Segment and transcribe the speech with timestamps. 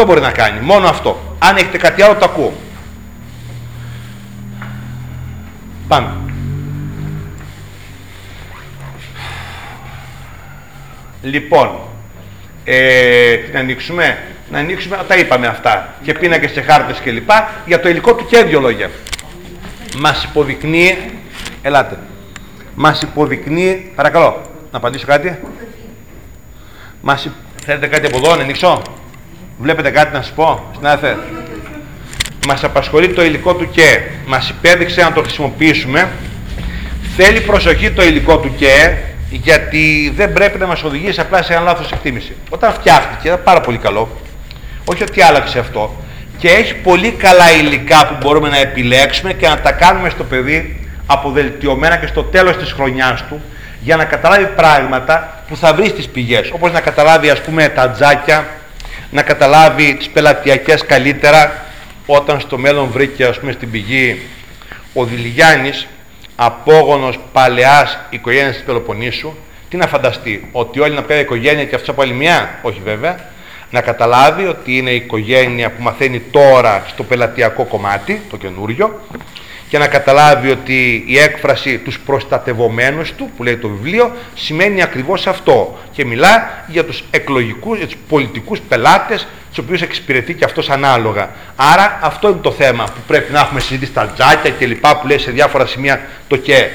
[0.00, 0.60] Αυτό μπορεί να κάνει.
[0.60, 1.36] Μόνο αυτό.
[1.38, 2.52] Αν έχετε κάτι άλλο, το ακούω.
[5.88, 6.10] Πάμε.
[11.22, 11.70] Λοιπόν,
[12.64, 14.18] ε, τι να ανοίξουμε.
[14.50, 15.94] Να ανοίξουμε, τα είπαμε αυτά.
[16.02, 17.30] Και πίνακες και χάρτες κλπ.
[17.66, 18.90] Για το υλικό του και δύο λόγια.
[19.98, 20.98] Μας υποδεικνύει,
[21.62, 21.98] ελάτε,
[22.74, 24.40] μας υποδεικνύει, παρακαλώ,
[24.70, 25.38] να απαντήσω κάτι.
[27.00, 27.28] Μας,
[27.64, 28.82] θέλετε κάτι από εδώ, να ανοίξω;
[29.60, 31.16] Βλέπετε κάτι να σας πω, συνάδελφε;
[32.46, 36.08] Μας απασχολεί το υλικό του και μας υπέδειξε να το χρησιμοποιήσουμε.
[37.16, 38.94] Θέλει προσοχή το υλικό του και
[39.30, 42.36] γιατί δεν πρέπει να μας οδηγήσει απλά σε ένα λάθος εκτίμηση.
[42.50, 44.08] Όταν φτιάχτηκε, ήταν πάρα πολύ καλό.
[44.84, 45.96] Όχι ότι άλλαξε αυτό.
[46.38, 50.88] Και έχει πολύ καλά υλικά που μπορούμε να επιλέξουμε και να τα κάνουμε στο παιδί
[51.06, 53.40] αποδελτιωμένα και στο τέλος της χρονιάς του
[53.80, 56.50] για να καταλάβει πράγματα που θα βρει στις πηγές.
[56.52, 58.46] Όπως να καταλάβει ας πούμε τα τζάκια,
[59.10, 61.64] να καταλάβει τις πελατειακές καλύτερα
[62.06, 64.20] όταν στο μέλλον βρήκε ας πούμε στην πηγή
[64.94, 65.86] ο Δηλιγιάννης
[66.36, 69.34] απόγονος παλαιάς οικογένειας της Πελοποννήσου
[69.70, 73.28] τι να φανταστεί, ότι όλη είναι πέρα οικογένεια και αυτός από άλλη μια, όχι βέβαια.
[73.70, 79.00] Να καταλάβει ότι είναι η οικογένεια που μαθαίνει τώρα στο πελατειακό κομμάτι, το καινούριο
[79.70, 85.26] και να καταλάβει ότι η έκφραση τους προστατευομένους του, που λέει το βιβλίο, σημαίνει ακριβώς
[85.26, 85.78] αυτό.
[85.92, 91.30] Και μιλά για τους εκλογικούς, για τους πολιτικούς πελάτες, τους οποίους εξυπηρετεί και αυτός ανάλογα.
[91.56, 95.06] Άρα αυτό είναι το θέμα που πρέπει να έχουμε συζητήσει στα τζάκια και λοιπά που
[95.06, 96.70] λέει σε διάφορα σημεία το ΚΕ.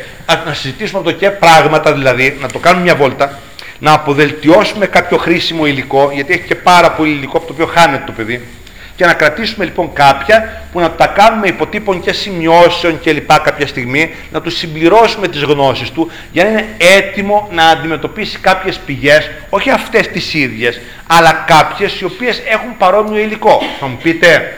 [0.46, 3.40] Να συζητήσουμε το ΚΕ πράγματα δηλαδή, να το κάνουμε μια βόλτα,
[3.80, 8.04] να αποδελτιώσουμε κάποιο χρήσιμο υλικό, γιατί έχει και πάρα πολύ υλικό από το οποίο χάνεται
[8.06, 8.48] το παιδί,
[8.96, 13.68] και να κρατήσουμε λοιπόν κάποια που να τα κάνουμε υποτύπων και σημειώσεων και λοιπά κάποια
[13.68, 19.32] στιγμή, να τους συμπληρώσουμε τις γνώσεις του για να είναι έτοιμο να αντιμετωπίσει κάποιες πηγές,
[19.50, 23.62] όχι αυτές τις ίδιες, αλλά κάποιες οι οποίες έχουν παρόμοιο υλικό.
[23.80, 24.58] Θα μου πείτε,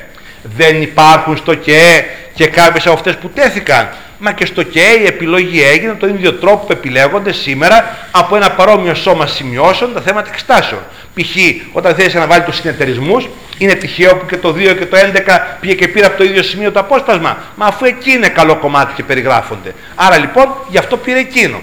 [0.56, 3.90] δεν υπάρχουν στο ΚΕΕ και κάποιες από αυτές που τέθηκαν.
[4.20, 8.52] Μα και στο ΚΕΕ η επιλογή έγινε τον ίδιο τρόπο που επιλέγονται σήμερα από ένα
[8.52, 10.82] παρόμοιο σώμα σημειώσεων τα θέματα εξετάσεων.
[11.14, 11.36] Π.χ.
[11.72, 13.27] όταν θέλει να βάλει τους συνεταιρισμούς,
[13.58, 16.44] είναι τυχαίο που και το 2 και το 11 πήγε και πήρε από το ίδιο
[16.44, 17.38] σημείο το απόσπασμα.
[17.55, 19.73] Μα αφού εκεί είναι καλό κομμάτι και περιγράφονται.
[19.95, 21.61] Άρα λοιπόν γι' αυτό πήρε εκείνο.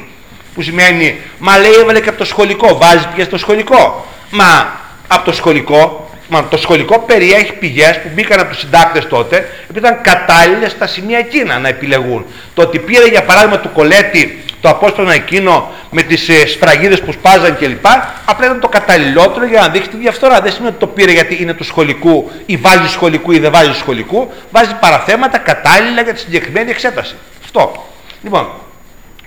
[0.55, 4.07] Που σημαίνει, μα λέει έβαλε και από το σχολικό, βάζει πια στο σχολικό.
[4.31, 9.37] Μα από το σχολικό, μα το σχολικό περιέχει πηγές που μπήκαν από τους συντάκτες τότε,
[9.63, 12.25] επειδή ήταν κατάλληλες στα σημεία εκείνα να επιλεγούν.
[12.55, 17.13] Το ότι πήρε για παράδειγμα του Κολέτη το απόσπασμα εκείνο με τις ε, σφραγίδες που
[17.13, 17.87] σπάζαν κλπ.
[18.25, 20.41] Απλά ήταν το καταλληλότερο για να δείξει τη διαφθορά.
[20.41, 23.73] Δεν σημαίνει ότι το πήρε γιατί είναι του σχολικού ή βάζει σχολικού ή δεν βάζει
[23.73, 24.33] σχολικού.
[24.51, 27.15] Βάζει παραθέματα κατάλληλα για τη συγκεκριμένη εξέταση.
[27.45, 27.87] Αυτό.
[28.23, 28.49] Λοιπόν,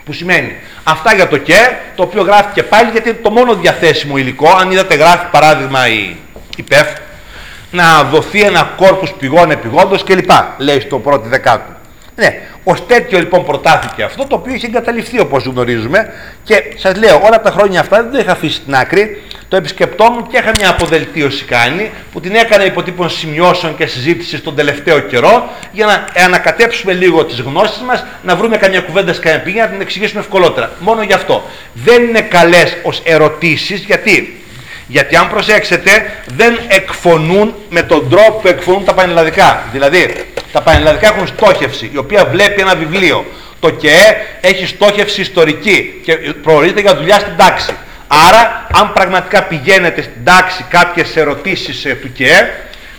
[0.05, 4.17] που σημαίνει αυτά για το ΚΕ, το οποίο γράφει πάλι γιατί είναι το μόνο διαθέσιμο
[4.17, 4.49] υλικό.
[4.49, 6.26] Αν είδατε, γράφει παράδειγμα η, η
[6.63, 6.87] ΠΕΦ,
[7.71, 10.31] να δοθεί ένα κόρπους πηγών επιγόντως κλπ.
[10.57, 11.71] Λέει στο πρώτο δεκάτου.
[12.15, 16.13] Ναι, ως τέτοιο λοιπόν προτάθηκε αυτό το οποίο είχε εγκαταλειφθεί όπως γνωρίζουμε
[16.43, 19.21] και σας λέω όλα τα χρόνια αυτά δεν το είχα αφήσει στην άκρη.
[19.47, 24.55] Το επισκεπτόμουν και είχα μια αποδελτίωση κάνει που την έκανα υποτύπων σημειώσεων και συζήτησης τον
[24.55, 29.41] τελευταίο καιρό για να ανακατέψουμε λίγο τις γνώσεις μας, να βρούμε καμιά κουβέντα σε καμιά
[29.41, 30.71] πηγή, να την εξηγήσουμε ευκολότερα.
[30.79, 31.43] Μόνο γι' αυτό.
[31.73, 34.41] Δεν είναι καλές ως ερωτήσεις γιατί
[34.87, 39.63] γιατί αν προσέξετε δεν εκφωνούν με τον τρόπο που εκφωνούν τα πανελλαδικά.
[39.71, 43.25] Δηλαδή τα πανελλαδικά έχουν στόχευση η οποία βλέπει ένα βιβλίο.
[43.59, 47.71] Το ΚΕΕ έχει στόχευση ιστορική και προορίζεται για δουλειά στην τάξη.
[48.07, 52.51] Άρα αν πραγματικά πηγαίνετε στην τάξη κάποιες ερωτήσεις ε, του ΚΕΕ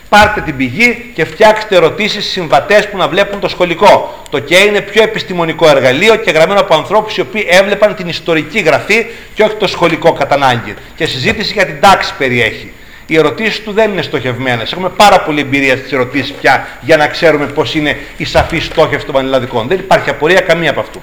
[0.09, 4.23] Πάρτε την πηγή και φτιάξτε ερωτήσεις συμβατές που να βλέπουν το σχολικό.
[4.31, 8.59] Το ΚΕ είναι πιο επιστημονικό εργαλείο και γραμμένο από ανθρώπους οι οποίοι έβλεπαν την ιστορική
[8.59, 10.75] γραφή και όχι το σχολικό κατά ανάγκη.
[10.97, 12.73] Και συζήτηση για την τάξη περιέχει.
[13.07, 14.73] Οι ερωτήσεις του δεν είναι στοχευμένες.
[14.73, 19.07] Έχουμε πάρα πολλή εμπειρία στις ερωτήσεις πια για να ξέρουμε πώς είναι η σαφή στόχευση
[19.07, 19.69] των πανελλαδικών.
[19.69, 21.03] Δεν υπάρχει απορία καμία από αυτού.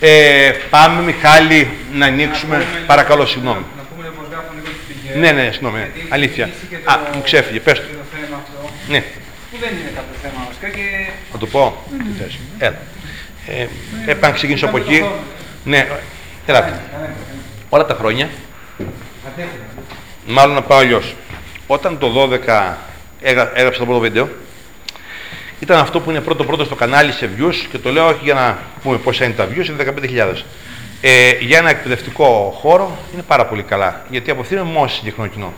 [0.00, 2.66] Ε, πάμε, Μιχάλη, να ανοίξουμε.
[2.86, 3.64] Παρακαλώ, συγγνώμη.
[5.16, 5.78] Ναι, ναι, συγγνώμη.
[5.78, 5.90] Ναι.
[6.08, 6.50] Αλήθεια.
[6.84, 7.84] Α, μου ξέφυγε, πες το.
[8.88, 9.00] Ναι.
[9.50, 11.08] Που δεν είναι κάποιο θέμα βασικά και...
[11.32, 11.84] Θα του πω.
[11.88, 12.38] Τι θες.
[12.58, 12.76] Έλα.
[13.46, 13.66] Ε,
[14.00, 15.04] έπρεπε να ξεκινήσω από εκεί.
[15.64, 15.88] Ναι,
[16.46, 16.80] έλα.
[17.68, 18.28] Όλα τα χρόνια.
[20.26, 21.14] Μάλλον να πάω αλλιώς.
[21.66, 22.74] Όταν το 12
[23.54, 24.28] έγραψα το πρώτο βίντεο,
[25.60, 28.34] ήταν αυτό που είναι πρώτο πρώτο στο κανάλι σε views και το λέω όχι για
[28.34, 29.94] να πούμε πόσα είναι τα views, είναι
[30.34, 30.42] 15.000
[31.00, 34.04] ε, για ένα εκπαιδευτικό χώρο είναι πάρα πολύ καλά.
[34.08, 35.52] Γιατί αποφθήνουμε μόνο συγκεκριμένο κοινό.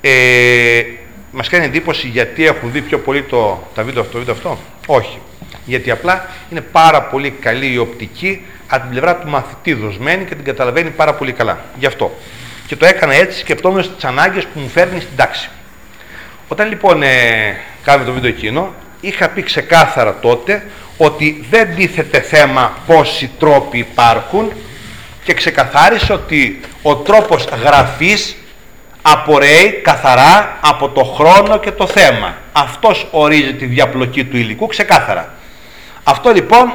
[0.00, 0.82] Ε,
[1.30, 4.58] Μας κάνει εντύπωση γιατί έχουν δει πιο πολύ το, τα βίντεο αυτό, το βίντεο αυτό;
[4.86, 5.18] Όχι.
[5.64, 10.34] Γιατί απλά είναι πάρα πολύ καλή η οπτική από την πλευρά του μαθητή δοσμένη και
[10.34, 11.64] την καταλαβαίνει πάρα πολύ καλά.
[11.78, 12.16] Γι' αυτό.
[12.66, 15.50] Και το έκανα έτσι σκεπτόμενος τις ανάγκες που μου φέρνει στην τάξη.
[16.48, 17.08] Όταν λοιπόν ε,
[17.82, 24.52] κάναμε το βίντεο εκείνο, είχα πει ξεκάθαρα τότε ότι δεν τίθεται θέμα πόσοι τρόποι υπάρχουν
[25.24, 28.36] και ξεκαθάρισε ότι ο τρόπος γραφής
[29.02, 32.34] απορρέει καθαρά από το χρόνο και το θέμα.
[32.52, 35.34] Αυτός ορίζει τη διαπλοκή του υλικού ξεκάθαρα.
[36.04, 36.72] Αυτό λοιπόν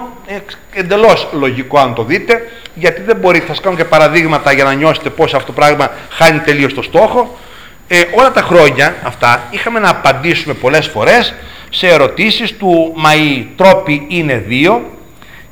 [0.74, 4.74] εντελώς λογικό αν το δείτε, γιατί δεν μπορεί, θα σας κάνω και παραδείγματα για να
[4.74, 7.38] νιώσετε πώς αυτό το πράγμα χάνει τελείως το στόχο.
[7.94, 11.34] Ε, όλα τα χρόνια αυτά είχαμε να απαντήσουμε πολλές φορές
[11.70, 14.82] σε ερωτήσεις του «Μα οι τρόποι είναι δύο»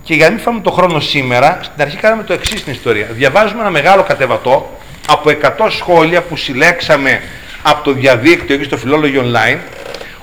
[0.04, 3.08] και για να μην φάμε το χρόνο σήμερα, στην αρχή κάναμε το εξής στην ιστορία.
[3.12, 4.78] Διαβάζουμε ένα μεγάλο κατεβατό
[5.08, 7.22] από 100 σχόλια που συλλέξαμε
[7.62, 9.58] από το διαδίκτυο και στο φιλόλογιο online,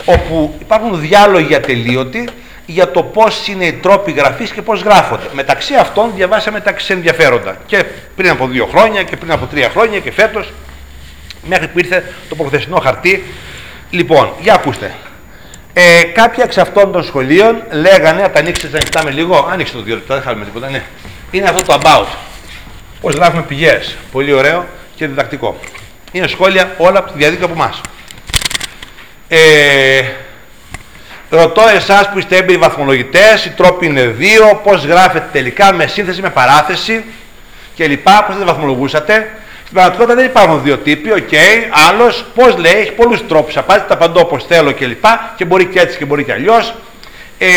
[0.04, 2.28] όπου υπάρχουν διάλογοι ατελείωτοι
[2.66, 5.26] για το πώς είναι οι τρόποι γραφής και πώς γράφονται.
[5.32, 7.84] Μεταξύ αυτών διαβάσαμε τα ενδιαφέροντα και
[8.16, 10.52] πριν από δύο χρόνια και πριν από τρία χρόνια και φέτος
[11.48, 13.25] μέχρι που ήρθε το προχθεσινό χαρτί.
[13.90, 14.94] Λοιπόν, για ακούστε.
[15.72, 19.82] Ε, κάποια εξ αυτών των σχολείων λέγανε, θα τα ανοίξετε, να κοιτάμε λίγο, άνοιξε το
[19.82, 20.82] δύο λεπτά, δεν χάνουμε τίποτα, ναι.
[21.31, 22.06] Είναι αυτό το about.
[23.00, 23.96] Πώς γράφουμε πηγές.
[24.12, 24.66] Πολύ ωραίο
[24.96, 25.58] και διδακτικό.
[26.12, 27.81] Είναι σχόλια όλα από τη διαδίκτυο από εμάς.
[29.28, 30.02] Ε,
[31.31, 36.20] ρωτώ εσάς που είστε έμπειροι βαθμολογητές, οι τρόποι είναι δύο, πώς γράφετε τελικά με σύνθεση,
[36.20, 37.04] με παράθεση
[37.76, 38.08] κλπ.
[38.26, 39.31] Πώς δεν βαθμολογούσατε.
[39.68, 41.18] Στην πραγματικότητα δεν υπάρχουν δύο τύποι, OK.
[41.30, 41.88] Okay.
[41.88, 43.56] Άλλος, πώς λέει, έχει πολλούς τρόπους.
[43.56, 45.02] Απάντητε, απαντώ όπως θέλω κλπ.
[45.02, 46.74] Και, και μπορεί και έτσι και μπορεί και αλλιώς.
[47.38, 47.48] Ε,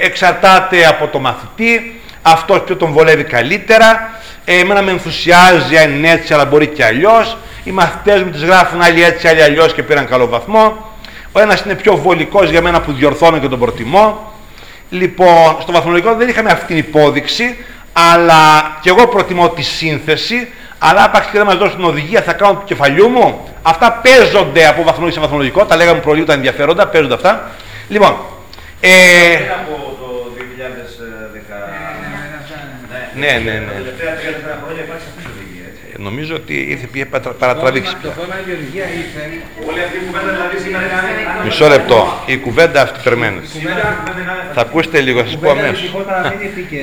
[0.00, 4.20] εξαρτάται από το μαθητή, αυτός ποιο τον βολεύει καλύτερα.
[4.44, 7.36] Ε, εμένα με ενθουσιάζει αν είναι έτσι, αλλά μπορεί και αλλιώς.
[7.64, 10.92] Οι μαθητές μου τις γράφουν άλλοι έτσι, άλλοι αλλιώς και πήραν καλό βαθμό.
[11.32, 14.32] Ο ένας είναι πιο βολικός για μένα που διορθώνω και τον προτιμώ.
[14.90, 17.56] Λοιπόν, στο βαθμολογικό δεν είχαμε αυτή την υπόδειξη,
[17.92, 20.48] αλλά και εγώ προτιμώ τη σύνθεση
[20.78, 23.48] αλλά άπαξ και δεν μας δώσουν οδηγία, θα κάνω του κεφαλιού μου.
[23.62, 25.64] Αυτά παίζονται από βαθμολογικό σε βαθμολογικό.
[25.64, 27.50] Τα λέγαμε προλίγου τα ενδιαφέροντα, παίζονται αυτά.
[27.88, 28.16] Λοιπόν.
[28.80, 28.90] Ε...
[29.60, 31.94] από το 2010.
[33.16, 33.66] Ναι, ναι, ναι.
[33.66, 34.18] Τα τελευταία 3-4
[34.62, 35.43] χρόνια υπάρχει αυτή η οδηγία.
[35.98, 37.06] Νομίζω ότι ήρθε πήγε
[37.38, 38.10] παρατραβήξει πια.
[38.10, 39.22] Το θέμα η οδηγία ήρθε.
[39.68, 41.44] Όλη αυτή η κουβέντα δηλαδή σήμερα είναι.
[41.44, 41.98] Μισό λεπτό.
[42.26, 43.40] Η κουβέντα αυτή περιμένει.
[44.54, 45.94] Θα ακούσετε λίγο, θα σας πω αμέσως.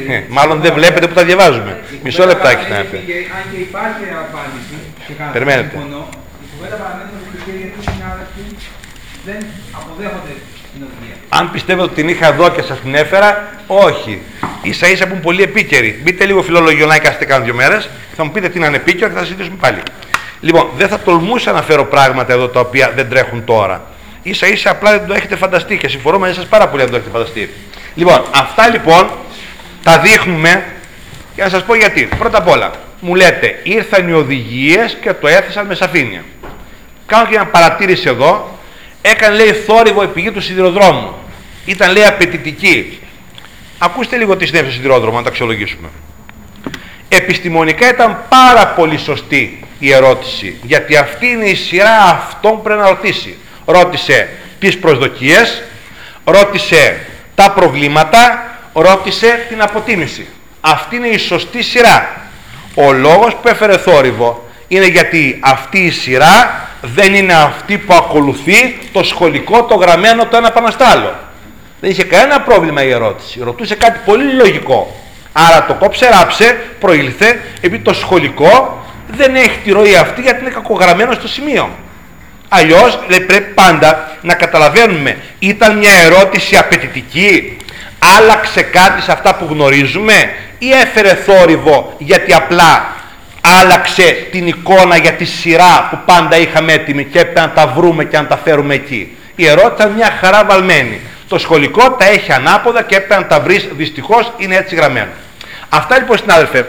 [0.07, 1.79] Ε, μάλλον δεν βλέπετε που τα διαβάζουμε.
[2.03, 2.97] Μισό λεπτάκι να έρθει.
[3.37, 4.75] Αν και υπάρχει απάντηση
[5.05, 5.75] σε κάτι Περιμένετε.
[5.75, 8.43] η κουβέντα παραμένει ότι οι συνάδελφοι
[9.27, 9.39] δεν
[9.79, 10.50] αποδέχονται την οδηγία.
[11.33, 14.22] Αν πιστεύετε ότι την είχα εδώ και σας την έφερα, όχι.
[14.69, 16.00] σα ίσα που είναι πολύ επίκαιρη.
[16.04, 19.18] Μπείτε λίγο φιλολογιο να κάθετε κάνα δύο μέρες, θα μου πείτε τι είναι ανεπίκαιρο και
[19.18, 19.81] θα συζητήσουμε πάλι.
[20.39, 23.81] Λοιπόν, δεν θα τολμούσα να φέρω πράγματα εδώ τα οποία δεν τρέχουν τώρα.
[24.31, 26.95] σα ίσα απλά δεν το έχετε φανταστεί και συμφωνώ μαζί σας πάρα πολύ αν το
[26.95, 27.50] έχετε φανταστεί.
[27.95, 29.10] Λοιπόν, αυτά λοιπόν
[29.83, 30.66] τα δείχνουμε
[31.36, 32.10] για να σας πω γιατί.
[32.18, 36.24] Πρώτα απ' όλα, μου λέτε, ήρθαν οι οδηγίες και το έθεσαν με σαφήνεια.
[37.06, 38.60] Κάνω και μια παρατήρηση εδώ.
[39.01, 41.13] Έκανε λέει θόρυβο επί του σιδηροδρόμου.
[41.65, 43.00] Ήταν λέει απαιτητική.
[43.77, 45.89] Ακούστε λίγο τι συνέβη στο σιδηρόδρομο να τα αξιολογήσουμε.
[47.09, 52.80] Επιστημονικά ήταν πάρα πολύ σωστή η ερώτηση, γιατί αυτή είναι η σειρά αυτών που πρέπει
[52.80, 53.38] να ρωτήσει.
[53.65, 55.63] Ρώτησε τις προσδοκίες,
[56.24, 57.06] ρώτησε
[57.36, 60.27] τα προβλήματα, ρώτησε την αποτίμηση.
[60.62, 62.21] Αυτή είναι η σωστή σειρά.
[62.75, 68.80] Ο λόγος που έφερε θόρυβο είναι γιατί αυτή η σειρά δεν είναι αυτή που ακολουθεί
[68.92, 71.16] το σχολικό, το γραμμένο το ένα πάνω στο άλλο.
[71.80, 73.40] Δεν είχε κανένα πρόβλημα η ερώτηση.
[73.44, 74.95] Ρωτούσε κάτι πολύ λογικό.
[75.33, 80.50] Άρα το κόψε, ράψε, προήλθε, επειδή το σχολικό δεν έχει τη ροή αυτή γιατί είναι
[80.50, 81.69] κακογραμμένο στο σημείο.
[82.50, 87.57] Αλλιώς δεν πρέπει πάντα να καταλαβαίνουμε, ήταν μια ερώτηση απαιτητική,
[88.18, 92.95] άλλαξε κάτι σε αυτά που γνωρίζουμε ή έφερε θόρυβο γιατί απλά
[93.42, 98.06] άλλαξε την εικόνα για τη σειρά που πάντα είχαμε έτοιμη και έπρεπε να τα βρούμε
[98.06, 99.18] και να τα φέρουμε εκεί.
[99.36, 101.00] Η ερώτηση ήταν μια χαρά βαλμένη.
[101.28, 103.68] Το σχολικό τα έχει ανάποδα και έπρεπε να τα βρεις.
[103.78, 105.10] Δυστυχώς είναι έτσι γραμμένο.
[105.69, 106.66] Αυτά λοιπόν, συνάδελφε,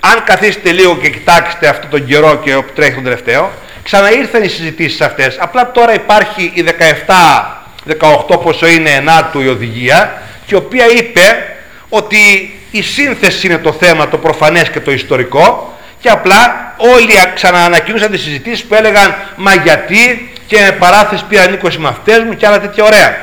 [0.00, 3.50] αν καθίσετε λίγο και κοιτάξετε αυτό τον καιρό και που τρέχει τον τελευταίο,
[3.82, 5.36] ξαναήρθαν οι συζητήσεις αυτές.
[5.40, 6.64] Απλά τώρα υπάρχει η
[7.06, 11.56] 17, 18 πόσο είναι ενάτου η οδηγία, και η οποία είπε
[11.88, 18.10] ότι η σύνθεση είναι το θέμα, το προφανές και το ιστορικό, και απλά όλοι ξαναανακοινούσαν
[18.10, 22.60] τις συζητήσεις που έλεγαν «Μα γιατί» και με παράθεση πήραν 20 μαθητές μου και άλλα
[22.60, 23.16] τέτοια ωραία.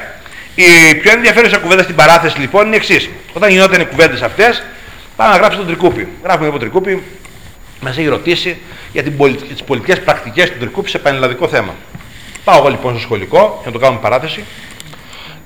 [0.55, 3.09] Η πιο ενδιαφέρουσα κουβέντα στην παράθεση λοιπόν είναι η εξής.
[3.33, 4.63] Όταν γινόταν οι κουβέντες αυτές,
[5.15, 6.07] πάμε να γράψει τον Τρικούπη.
[6.23, 7.03] Γράφουμε από τον Τρικούπη,
[7.81, 8.57] μας έχει ρωτήσει
[8.91, 11.75] για τις πολιτικές πρακτικές του Τρικούπη σε πανελλαδικό θέμα.
[12.43, 14.43] Πάω εγώ λοιπόν στο σχολικό, για να το κάνουμε παράθεση.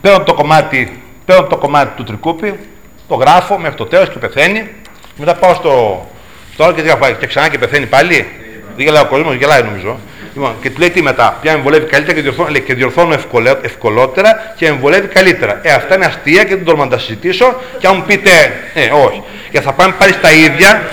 [0.01, 2.60] Παίρνω το κομμάτι, παίρνω το κομμάτι του Τρικούπη,
[3.08, 4.70] το γράφω μέχρι το τέλος και πεθαίνει.
[5.18, 6.06] Μετά πάω στο,
[6.55, 6.81] στο άλλο και,
[7.19, 8.27] και ξανά και πεθαίνει πάλι.
[8.75, 10.00] Δεν γελάει ο κόσμος, γελάει νομίζω.
[10.33, 13.65] Λοιπόν, και του λέει τι μετά, πια εμβολεύει καλύτερα και διορθώνω, λέει, και διορθώνω ευκολε-
[13.65, 15.59] ευκολότερα και εμβολεύει καλύτερα.
[15.63, 17.62] Ε, αυτά είναι αστεία και δεν τολμώ να τα συζητήσω.
[17.79, 18.29] Και αν μου πείτε,
[18.74, 19.24] ε, όχι.
[19.51, 20.89] Και θα πάμε πάλι στα ίδια.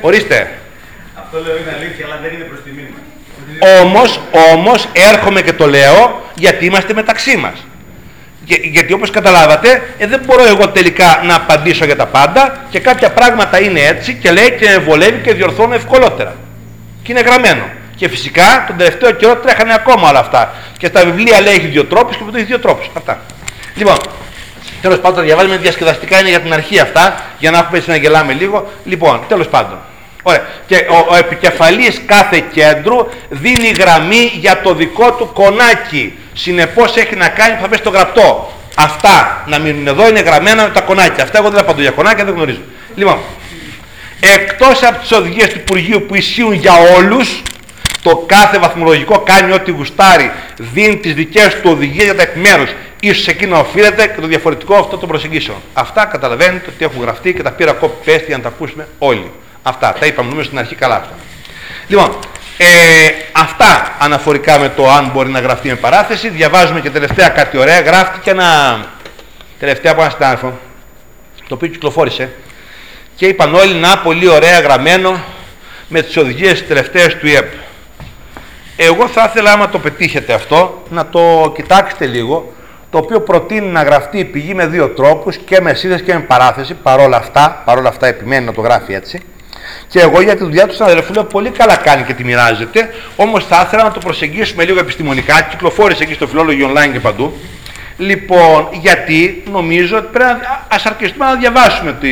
[0.00, 0.52] Ορίστε.
[1.18, 3.80] Αυτό λέω είναι αλήθεια, αλλά δεν είναι προς τιμή μα.
[3.80, 4.20] Όμως,
[4.54, 7.66] όμως έρχομαι και το λέω γιατί είμαστε μεταξύ μας.
[8.48, 12.80] Για- γιατί όπως καταλάβατε, ε, δεν μπορώ εγώ τελικά να απαντήσω για τα πάντα και
[12.80, 16.34] κάποια πράγματα είναι έτσι και λέει και βολεύει και διορθώνω ευκολότερα.
[17.02, 17.62] Και είναι γραμμένο.
[17.96, 20.54] Και φυσικά τον τελευταίο καιρό τρέχανε ακόμα όλα αυτά.
[20.78, 22.90] Και στα βιβλία λέει έχει δύο τρόπους και αυτό έχει δύο τρόπους.
[22.96, 23.20] Αυτά.
[23.74, 23.96] Λοιπόν,
[24.82, 27.96] τέλος πάντων, τα διαβάζουμε διασκεδαστικά είναι για την αρχή αυτά, για να έχουμε έτσι να
[27.96, 28.70] γελάμε λίγο.
[28.84, 29.78] Λοιπόν, τέλος πάντων.
[30.22, 30.42] Ωραία.
[30.66, 36.18] Και ο, ο επικεφαλής κάθε κέντρου δίνει γραμμή για το δικό του κονάκι.
[36.38, 38.52] Συνεπώς έχει να κάνει, θα πες το γραπτό.
[38.76, 41.24] Αυτά να μείνουν εδώ είναι γραμμένα με τα κονάκια.
[41.24, 42.60] Αυτά εγώ δεν απαντώ για κονάκια, δεν γνωρίζω.
[42.94, 43.18] Λοιπόν,
[44.20, 47.42] εκτός από τις οδηγίες του Υπουργείου που ισχύουν για όλους,
[48.02, 52.70] το κάθε βαθμολογικό κάνει ό,τι γουστάρει, δίνει τις δικές του οδηγίες για τα επιμέρους.
[53.00, 55.56] Ίσως εκεί να οφείλεται και το διαφορετικό αυτό των προσεγγίσεων.
[55.72, 59.30] Αυτά καταλαβαίνετε ότι έχουν γραφτεί και τα πήρα copy-paste για να τα ακούσουμε όλοι.
[59.62, 61.14] Αυτά, τα είπαμε νομίζω στην αρχή καλά αυτά.
[61.86, 62.18] Λοιπόν,
[62.58, 62.66] ε,
[63.32, 66.28] αυτά αναφορικά με το αν μπορεί να γραφτεί με παράθεση.
[66.28, 67.80] Διαβάζουμε και τελευταία κάτι ωραία.
[67.80, 68.80] Γράφτηκε ένα
[69.58, 70.58] τελευταία από ένα συνάδελφο,
[71.48, 72.30] το οποίο κυκλοφόρησε
[73.16, 75.20] και είπαν όλοι να πολύ ωραία γραμμένο
[75.88, 77.52] με τις οδηγίες τελευταίες του ΙΕΠ.
[78.76, 82.52] Εγώ θα ήθελα άμα το πετύχετε αυτό να το κοιτάξετε λίγο
[82.90, 86.20] το οποίο προτείνει να γραφτεί η πηγή με δύο τρόπους και με σύνδεση και με
[86.20, 89.22] παράθεση παρόλα αυτά, παρόλα αυτά επιμένει να το γράφει έτσι
[89.88, 93.44] και εγώ για τη δουλειά του συναδελφού λέω πολύ καλά κάνει και τη μοιράζεται όμως
[93.44, 97.32] θα ήθελα να το προσεγγίσουμε λίγο επιστημονικά κυκλοφόρησε εκεί στο φιλόλογιο online και παντού
[97.96, 102.10] λοιπόν γιατί νομίζω ότι πρέπει να ας αρκεστούμε να διαβάσουμε τη,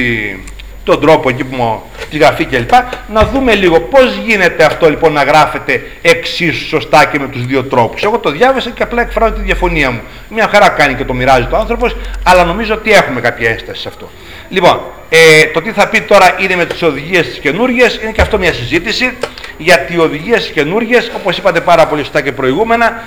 [0.84, 2.70] τον τρόπο εκεί που μου τη γραφή κλπ.
[3.12, 7.64] Να δούμε λίγο πώς γίνεται αυτό λοιπόν να γράφεται εξίσου σωστά και με τους δύο
[7.64, 8.02] τρόπους.
[8.02, 10.00] Εγώ το διάβασα και απλά εκφράζω τη διαφωνία μου.
[10.28, 13.88] Μια χαρά κάνει και το μοιράζει το άνθρωπος, αλλά νομίζω ότι έχουμε κάποια έσταση σε
[13.88, 14.10] αυτό.
[14.48, 18.20] Λοιπόν, ε, το τι θα πει τώρα είναι με τις οδηγίες τις καινούργιες, είναι και
[18.20, 19.16] αυτό μια συζήτηση,
[19.58, 23.02] γιατί οι οδηγίες τις καινούργιες, όπως είπατε πάρα πολύ σωστά και προηγούμενα,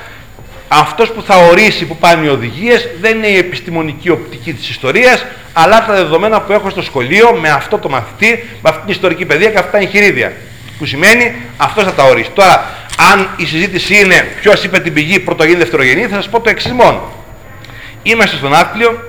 [0.67, 5.25] αυτός που θα ορίσει που πάνε οι οδηγίες δεν είναι η επιστημονική οπτική της ιστορίας,
[5.53, 9.25] αλλά τα δεδομένα που έχω στο σχολείο με αυτό το μαθητή, με αυτή την ιστορική
[9.25, 10.33] παιδεία και αυτά τα εγχειρίδια.
[10.77, 12.29] Που σημαίνει αυτός θα τα ορίσει.
[12.33, 12.73] Τώρα,
[13.11, 16.71] αν η συζήτηση είναι ποιος είπε την πηγή πρωτογενή δευτερογενή, θα σας πω το εξής
[16.71, 17.11] μόνο.
[18.03, 19.06] Είμαστε στον Άθλιο,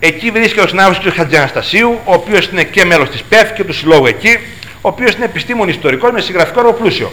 [0.00, 1.16] εκεί βρίσκεται ο συνάδελφος κ.
[1.16, 4.38] Χατζιαναστασίου, ο οποίος είναι και μέλος της ΠΕΦ και του συλλόγου εκεί,
[4.80, 7.12] ο οποίος είναι επιστήμον ιστορικός με συγγραφικό έργο πλούσιο.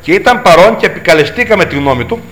[0.00, 2.22] Και ήταν παρόν και επικαλεστήκαμε τη γνώμη του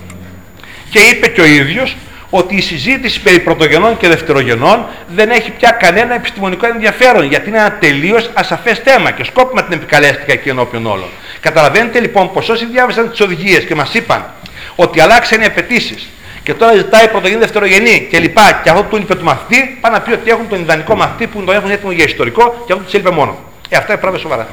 [0.89, 1.95] και είπε και ο ίδιος
[2.29, 7.57] ότι η συζήτηση περί πρωτογενών και δευτερογενών δεν έχει πια κανένα επιστημονικό ενδιαφέρον γιατί είναι
[7.57, 11.07] ένα τελείως ασαφές θέμα και σκόπιμα την επικαλέστηκα εκεί ενώπιον όλων.
[11.39, 14.31] Καταλαβαίνετε λοιπόν πως όσοι διάβασαν τις οδηγίες και μας είπαν
[14.75, 16.07] ότι αλλάξαν οι απαιτήσεις
[16.43, 20.01] και τώρα ζητάει πρωτογενή δευτερογενή και λοιπά και αυτό του είπε του μαθητή, πάνε να
[20.01, 22.93] πει ότι έχουν τον ιδανικό μαθητή που τον έχουν έτοιμο για ιστορικό και αυτό τους
[22.93, 23.37] έλειπε μόνο.
[23.69, 24.47] Ε, αυτά είναι πράγματα σοβαρά.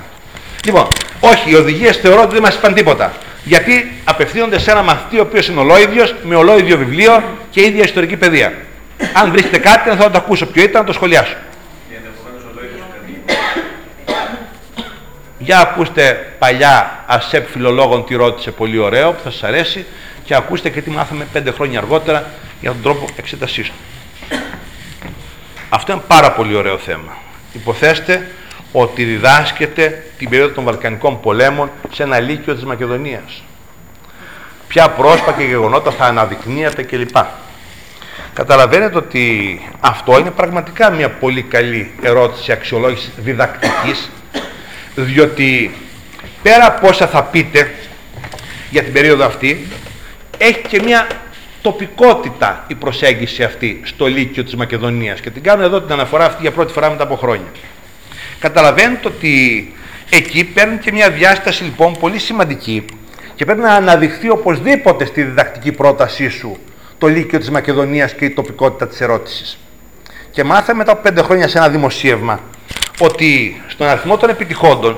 [0.64, 0.86] Λοιπόν,
[1.20, 3.12] όχι, οι οδηγίες θεωρώ ότι δεν μας είπαν τίποτα.
[3.44, 8.16] Γιατί απευθύνονται σε ένα μαθητή ο οποίος είναι ολόιδιος, με ολόιδιο βιβλίο και ίδια ιστορική
[8.16, 8.52] παιδεία.
[9.12, 11.34] Αν βρίσκετε κάτι, να θέλω να το ακούσω ποιο ήταν, να το σχολιάσω.
[15.38, 19.86] Για ακούστε παλιά ΑΣΕΠ φιλολόγων τι ρώτησε πολύ ωραίο που θα σας αρέσει
[20.24, 23.74] και ακούστε και τι μάθαμε πέντε χρόνια αργότερα για τον τρόπο εξέτασής του.
[25.68, 27.16] Αυτό είναι πάρα πολύ ωραίο θέμα.
[27.52, 28.30] Υποθέστε
[28.72, 33.42] ότι διδάσκεται την περίοδο των Βαλκανικών πολέμων σε ένα λύκειο της Μακεδονίας.
[34.68, 37.16] Ποια πρόσωπα και γεγονότα θα αναδεικνύεται κλπ.
[38.32, 44.10] Καταλαβαίνετε ότι αυτό είναι πραγματικά μια πολύ καλή ερώτηση αξιολόγησης διδακτικής
[44.94, 45.74] διότι
[46.42, 47.74] πέρα από όσα θα πείτε
[48.70, 49.68] για την περίοδο αυτή
[50.42, 51.06] έχει και μια
[51.62, 56.42] τοπικότητα η προσέγγιση αυτή στο Λύκειο της Μακεδονίας και την κάνω εδώ την αναφορά αυτή
[56.42, 57.48] για πρώτη φορά μετά από χρόνια.
[58.38, 59.74] Καταλαβαίνετε ότι
[60.10, 62.84] εκεί παίρνει και μια διάσταση λοιπόν πολύ σημαντική
[63.34, 66.58] και πρέπει να αναδειχθεί οπωσδήποτε στη διδακτική πρότασή σου
[66.98, 69.58] το Λύκειο της Μακεδονίας και η τοπικότητα της ερώτησης.
[70.30, 72.40] Και μάθαμε μετά από πέντε χρόνια σε ένα δημοσίευμα
[73.00, 74.96] ότι στον αριθμό των επιτυχόντων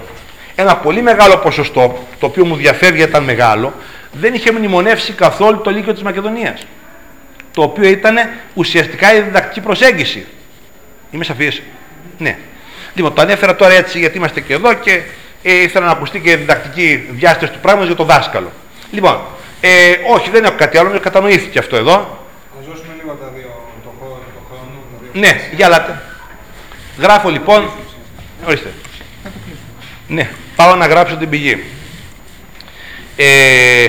[0.54, 3.72] ένα πολύ μεγάλο ποσοστό, το οποίο μου διαφεύγει ήταν μεγάλο,
[4.12, 6.66] δεν είχε μνημονεύσει καθόλου το Λύκειο της Μακεδονίας.
[7.54, 8.16] Το οποίο ήταν
[8.54, 10.26] ουσιαστικά η διδακτική προσέγγιση.
[11.10, 11.62] Είμαι σαφής;
[12.18, 12.38] Ναι.
[12.94, 15.02] Λοιπόν, το ανέφερα τώρα έτσι γιατί είμαστε και εδώ και
[15.42, 18.52] ε, ήθελα να ακουστεί και η διδακτική διάσταση του πράγματος για το δάσκαλο.
[18.90, 19.20] Λοιπόν,
[19.60, 19.70] ε,
[20.14, 21.92] όχι, δεν έχω κάτι άλλο, κατανοήθηκε αυτό εδώ.
[21.94, 24.64] Να δώσουμε λίγο τα δύο, το χρόνο, το χρόνο.
[24.92, 25.48] τα δύο Ναι, φράσεις.
[25.56, 26.02] για λάτε.
[26.98, 27.70] Γράφω λοιπόν.
[28.46, 28.72] Ορίστε.
[30.08, 31.64] Ναι, πάω να γράψω την πηγή.
[33.16, 33.88] Ε,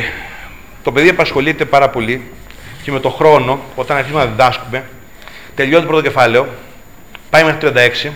[0.83, 2.31] το παιδί απασχολείται πάρα πολύ
[2.83, 4.83] και με το χρόνο, όταν αρχίζουμε να διδάσκουμε,
[5.55, 6.47] τελειώνει το πρώτο κεφάλαιο,
[7.29, 7.71] πάει μέχρι
[8.07, 8.11] 36,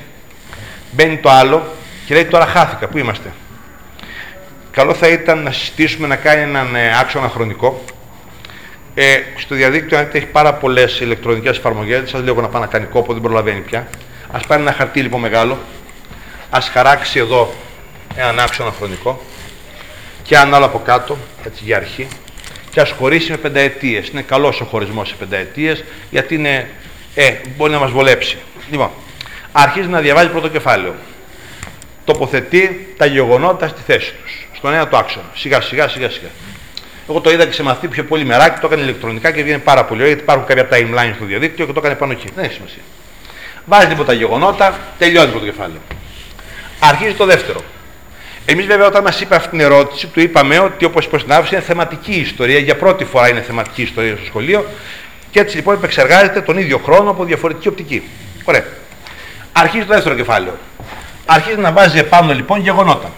[0.91, 1.73] μπαίνει το άλλο
[2.05, 3.33] και λέει τώρα χάθηκα, πού είμαστε;
[4.71, 7.83] Καλό θα ήταν να συστήσουμε να κάνει έναν ε, άξονα χρονικό.
[8.93, 12.85] Ε, στο διαδίκτυο, αν έχει πάρα πολλές ηλεκτρονικές εφαρμογές, σας λέω να πάει να κάνει
[12.85, 13.87] κόπο, δεν προλαβαίνει πια.
[14.31, 15.57] Α πάρει ένα χαρτί λοιπόν μεγάλο,
[16.49, 17.53] ας χαράξει εδώ
[18.15, 19.21] έναν άξονα χρονικό
[20.27, 22.07] και αν άλλο από κάτω, έτσι για αρχή,
[22.71, 24.07] και ας χωρίσει με πενταετίες.
[24.07, 26.69] Είναι καλός ο χωρισμός σε πενταετίες, γιατί είναι,
[27.15, 28.37] ε, μπορεί να μας βολέψει.
[28.69, 28.89] Λοιπόν,
[29.51, 30.95] αρχίζει να διαβάζει πρώτο κεφάλαιο.
[32.05, 34.47] Τοποθετεί τα γεγονότα στη θέση τους.
[34.53, 35.25] Στον ένα το άξονα.
[35.35, 36.29] Σιγά σιγά σιγά σιγά.
[37.09, 39.85] Εγώ το είδα και σε μαθητή πιο πολύ μεράκι, το έκανε ηλεκτρονικά και βγαίνει πάρα
[39.85, 42.27] πολύ ωραία, γιατί υπάρχουν κάποια timeline στο διαδίκτυο και το έκανε πάνω εκεί.
[42.35, 42.81] Δεν έχει σημασία.
[43.65, 45.79] Βάζει λοιπόν τα γεγονότα, τελειώνει το κεφάλαιο.
[46.79, 47.61] Αρχίζει το δεύτερο.
[48.49, 51.55] Εμείς βέβαια όταν μας είπε αυτή την ερώτηση, του είπαμε ότι όπως είπε στην άφηση
[51.55, 52.59] είναι θεματική ιστορία.
[52.59, 54.65] Για πρώτη φορά είναι θεματική ιστορία στο σχολείο.
[55.31, 58.03] Και έτσι λοιπόν επεξεργάζεται τον ίδιο χρόνο από διαφορετική οπτική.
[58.43, 58.63] Ωραία.
[59.51, 60.57] Αρχίζει το δεύτερο κεφάλαιο.
[61.25, 63.11] Αρχίζει να βάζει επάνω λοιπόν γεγονότα.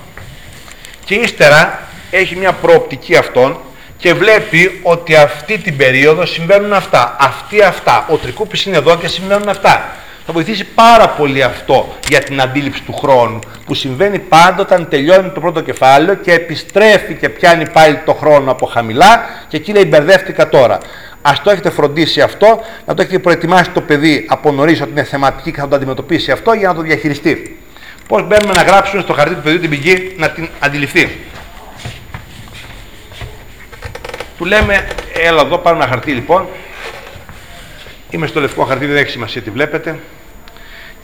[1.06, 3.58] Και ύστερα έχει μια προοπτική αυτών
[3.98, 7.16] και βλέπει ότι αυτή την περίοδο συμβαίνουν αυτά.
[7.20, 8.06] Αυτή αυτά.
[8.10, 9.96] Ο Τρικούπης είναι εδώ και συμβαίνουν αυτά.
[10.32, 15.30] Θα βοηθήσει πάρα πολύ αυτό για την αντίληψη του χρόνου που συμβαίνει πάντα όταν τελειώνει
[15.30, 19.86] το πρώτο κεφάλαιο και επιστρέφει και πιάνει πάλι το χρόνο από χαμηλά και εκεί λέει
[19.86, 20.76] μπερδεύτηκα τώρα.
[21.22, 25.04] Α το έχετε φροντίσει αυτό, να το έχετε προετοιμάσει το παιδί από νωρίς ότι είναι
[25.04, 27.60] θεματική και θα το αντιμετωπίσει αυτό για να το διαχειριστεί.
[28.08, 31.18] Πώς μπαίνουμε να γράψουμε στο χαρτί του παιδιού την πηγή να την αντιληφθεί.
[34.38, 36.48] Του λέμε, έλα εδώ, πάρουμε ένα χαρτί λοιπόν.
[38.10, 40.00] Είμαι στο λευκό χαρτί, δεν έχει σημασία τι βλέπετε.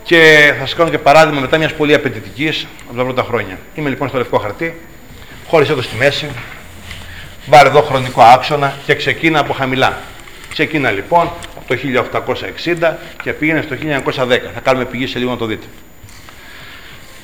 [0.05, 3.59] Και θα σας κάνω και παράδειγμα μετά μιας πολύ απαιτητικής από τα πρώτα χρόνια.
[3.75, 4.81] Είμαι λοιπόν στο λευκό χαρτί,
[5.47, 6.29] χώρισε εδώ στη μέση,
[7.45, 10.01] βάλε εδώ χρονικό άξονα και ξεκίνα από χαμηλά.
[10.49, 11.77] Ξεκίνα λοιπόν από το
[12.79, 13.75] 1860 και πήγαινε στο
[14.15, 14.27] 1910.
[14.53, 15.65] Θα κάνουμε πηγή σε λίγο να το δείτε.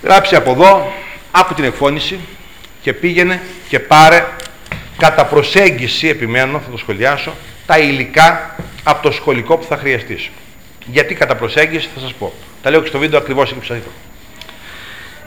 [0.04, 0.94] Γράψε από εδώ,
[1.32, 2.20] άκου την εκφώνηση
[2.82, 4.26] και πήγαινε και πάρε
[4.98, 7.34] κατά προσέγγιση, επιμένω, θα το σχολιάσω,
[7.66, 10.30] τα υλικά από το σχολικό που θα χρειαστείς.
[10.86, 12.34] Γιατί κατά προσέγγιση θα σας πω.
[12.62, 13.90] Τα λέω και στο βίντεο ακριβώς εκεί που σας είπα.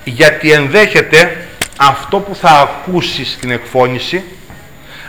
[0.04, 4.22] Γιατί ενδέχεται αυτό που θα ακούσεις στην εκφώνηση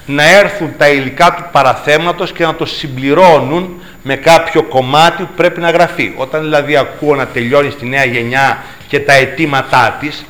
[0.06, 5.60] να έρθουν τα υλικά του παραθέματος και να το συμπληρώνουν με κάποιο κομμάτι που πρέπει
[5.60, 6.14] να γραφεί.
[6.16, 10.26] Όταν δηλαδή ακούω να τελειώνει στη νέα γενιά και τα αιτήματά της,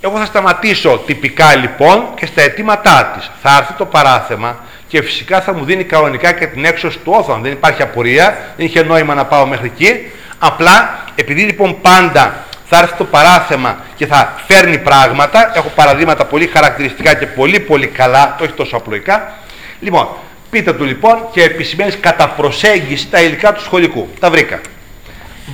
[0.00, 3.30] εγώ θα σταματήσω τυπικά λοιπόν και στα αιτήματά της.
[3.42, 7.42] Θα έρθει το παράθεμα και φυσικά θα μου δίνει κανονικά και την έξωση του όθων.
[7.42, 10.10] Δεν υπάρχει απορία, δεν είχε νόημα να πάω μέχρι εκεί.
[10.38, 16.46] Απλά επειδή λοιπόν πάντα θα έρθει το παράθεμα και θα φέρνει πράγματα, έχω παραδείγματα πολύ
[16.46, 19.32] χαρακτηριστικά και πολύ πολύ καλά, το έχει τόσο απλοϊκά.
[19.80, 20.08] Λοιπόν,
[20.50, 24.08] πείτε του λοιπόν και επισημαίνεις κατά προσέγγιση τα υλικά του σχολικού.
[24.20, 24.60] Τα βρήκα.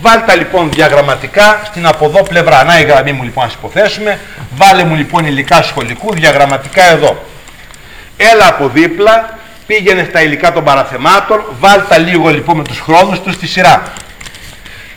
[0.01, 2.65] Βάλτε λοιπόν διαγραμματικά στην από εδώ πλευρά.
[2.65, 4.19] Να η γραμμή μου λοιπόν, ας υποθέσουμε.
[4.57, 7.25] Βάλε μου λοιπόν υλικά σχολικού διαγραμματικά εδώ.
[8.31, 13.35] Έλα από δίπλα, πήγαινε στα υλικά των παραθεμάτων, βάλτε λίγο λοιπόν με τους χρόνους τους
[13.35, 13.93] στη σειρά.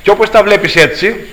[0.02, 1.26] Και όπως τα βλέπεις έτσι,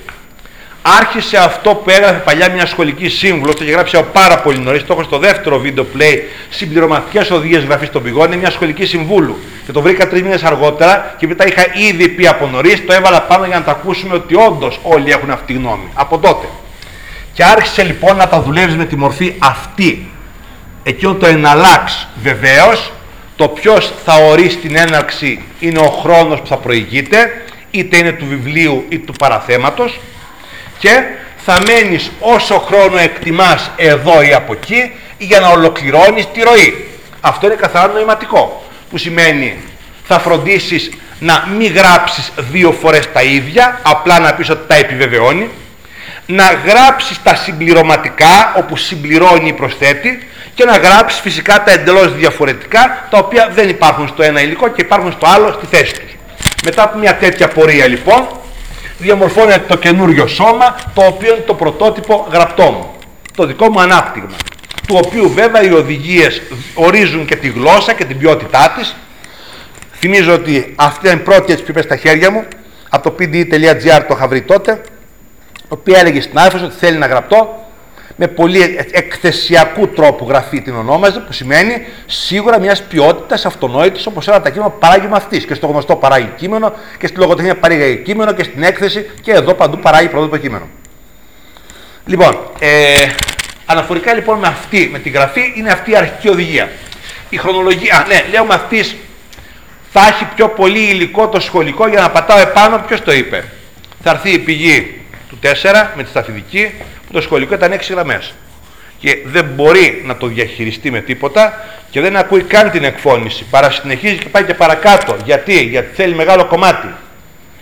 [0.83, 4.85] άρχισε αυτό που έγραφε παλιά μια σχολική σύμβουλος, το είχε γράψει από πάρα πολύ νωρίς.
[4.85, 8.26] Το έχω στο δεύτερο βίντεο play, συμπληρωματικές οδηγίες γραφής των πηγών.
[8.26, 9.38] Είναι μια σχολική συμβούλου.
[9.66, 13.22] Και το βρήκα τρεις μήνες αργότερα και μετά είχα ήδη πει από νωρίς, το έβαλα
[13.22, 15.88] πάνω για να τα ακούσουμε ότι όντως όλοι έχουν αυτή τη γνώμη.
[15.94, 16.46] Από τότε.
[17.33, 20.12] Και άρχισε λοιπόν να τα δουλεύεις με τη μορφή αυτή.
[20.84, 22.92] Εκείνο το εναλλάξ βεβαίως,
[23.36, 28.26] το ποιος θα ορίσει την έναρξη είναι ο χρόνος που θα προηγείται, είτε είναι του
[28.26, 30.00] βιβλίου ή του παραθέματος
[30.78, 31.02] και
[31.36, 36.88] θα μένεις όσο χρόνο εκτιμάς εδώ ή από εκεί για να ολοκληρώνεις τη ροή.
[37.20, 39.56] Αυτό είναι καθαρά νοηματικό, που σημαίνει
[40.04, 45.48] θα φροντίσεις να μην γράψεις δύο φορές τα ίδια, απλά να πεις ότι τα επιβεβαιώνει,
[46.26, 53.06] να γράψεις τα συμπληρωματικά, όπου συμπληρώνει ή προσθέτει, και να γράψεις φυσικά τα εντελώς διαφορετικά,
[53.10, 56.16] τα οποία δεν υπάρχουν στο ένα υλικό και υπάρχουν στο άλλο στη θέση τους.
[56.64, 58.28] Μετά από μια τέτοια πορεία λοιπόν,
[58.98, 62.94] διαμορφώνεται το καινούριο σώμα, το οποίο είναι το πρωτότυπο γραπτό μου.
[63.36, 64.36] Το δικό μου ανάπτυγμα.
[64.86, 66.42] Του οποίου βέβαια οι οδηγίες
[66.74, 68.94] ορίζουν και τη γλώσσα και την ποιότητά της.
[69.92, 72.44] Θυμίζω ότι αυτή είναι η πρώτη έτσι που είπε στα χέρια μου,
[72.88, 74.80] από το pde.gr το είχα βρει τότε,
[75.58, 77.62] η οποία έλεγε στην άφηση ότι θέλει να γραπτό
[78.22, 84.40] με πολύ εκθεσιακού τρόπου γραφή την ονόμαζε, που σημαίνει σίγουρα μιας ποιότητας αυτονόητης όπως όλα
[84.40, 85.44] τα κείμενα που παράγει μαθητής.
[85.46, 89.54] Και στο γνωστό παράγει κείμενο, και στη λογοτεχνία παράγει κείμενο, και στην έκθεση, και εδώ
[89.54, 90.68] παντού παράγει πρωτότυπο κείμενο.
[92.06, 92.94] Λοιπόν, ε,
[93.66, 96.70] αναφορικά λοιπόν με αυτή, με τη γραφή, είναι αυτή η αρχική οδηγία.
[97.28, 98.96] Η χρονολογία, α, ναι, λέω μαθητής
[99.92, 103.44] θα έχει πιο πολύ υλικό το σχολικό για να πατάω επάνω, ποιος το είπε.
[104.02, 108.35] Θα έρθει η πηγή του 4 με τη σταφιδική, που το σχολικό ήταν 6 γραμμές.
[108.98, 113.44] Και δεν μπορεί να το διαχειριστεί με τίποτα και δεν ακούει καν την εκφώνηση.
[113.51, 115.16] Παρασυνεχίζει και πάει και παρακάτω.
[115.25, 116.87] Γιατί, Γιατί θέλει μεγάλο κομμάτι.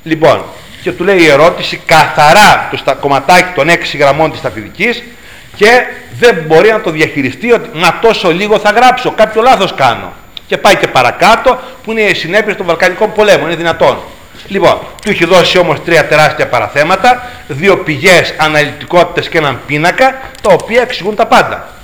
[0.03, 0.45] Λοιπόν,
[0.83, 5.03] και του λέει η ερώτηση καθαρά το στα κομματάκι των 6 γραμμών της ταφιδικής
[5.57, 5.87] και
[6.19, 10.13] δεν μπορεί να το διαχειριστεί ότι μα τόσο λίγο θα γράψω, κάποιο λάθος κάνω.
[10.47, 13.99] Και πάει και παρακάτω που είναι οι συνέπειες των Βαλκανικών πολέμων, είναι δυνατόν.
[14.47, 20.53] Λοιπόν, του έχει δώσει όμως τρία τεράστια παραθέματα, δύο πηγές αναλυτικότητες και έναν πίνακα, τα
[20.53, 21.75] οποία εξηγούν τα πάντα.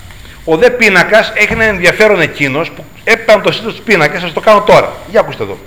[0.45, 4.40] Ο δε πίνακας έχει ένα ενδιαφέρον εκείνος που έπαιρνε το σύστημα του πίνακας, σας το
[4.40, 4.92] κάνω τώρα.
[5.11, 5.59] Για ακούστε εδώ.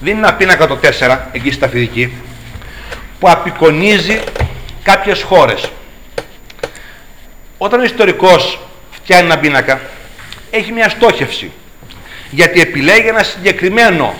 [0.00, 2.12] Δίνει ένα πίνακα το 4, εκεί στα φυσική,
[3.20, 4.20] που απεικονίζει
[4.82, 5.70] κάποιες χώρες.
[7.58, 8.58] Όταν ο ιστορικός
[8.90, 9.80] φτιάχνει ένα πίνακα,
[10.50, 11.50] έχει μια στόχευση.
[12.30, 14.14] Γιατί επιλέγει ένα συγκεκριμένο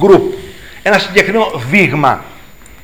[0.00, 0.22] group,
[0.82, 2.24] ένα συγκεκριμένο δείγμα,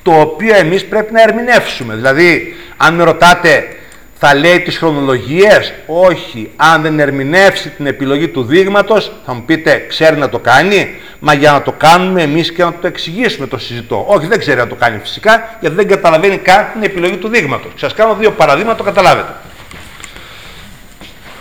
[0.02, 1.94] το οποίο εμείς πρέπει να ερμηνεύσουμε.
[1.94, 3.76] Δηλαδή, αν με ρωτάτε,
[4.18, 6.50] θα λέει τις χρονολογίες, όχι.
[6.56, 11.34] Αν δεν ερμηνεύσει την επιλογή του δείγματος, θα μου πείτε, ξέρει να το κάνει, μα
[11.34, 14.04] για να το κάνουμε εμείς και να το εξηγήσουμε το συζητώ.
[14.08, 17.72] Όχι, δεν ξέρει να το κάνει φυσικά, γιατί δεν καταλαβαίνει καν την επιλογή του δείγματος.
[17.76, 19.32] Σας κάνω δύο παραδείγματα, το καταλάβετε.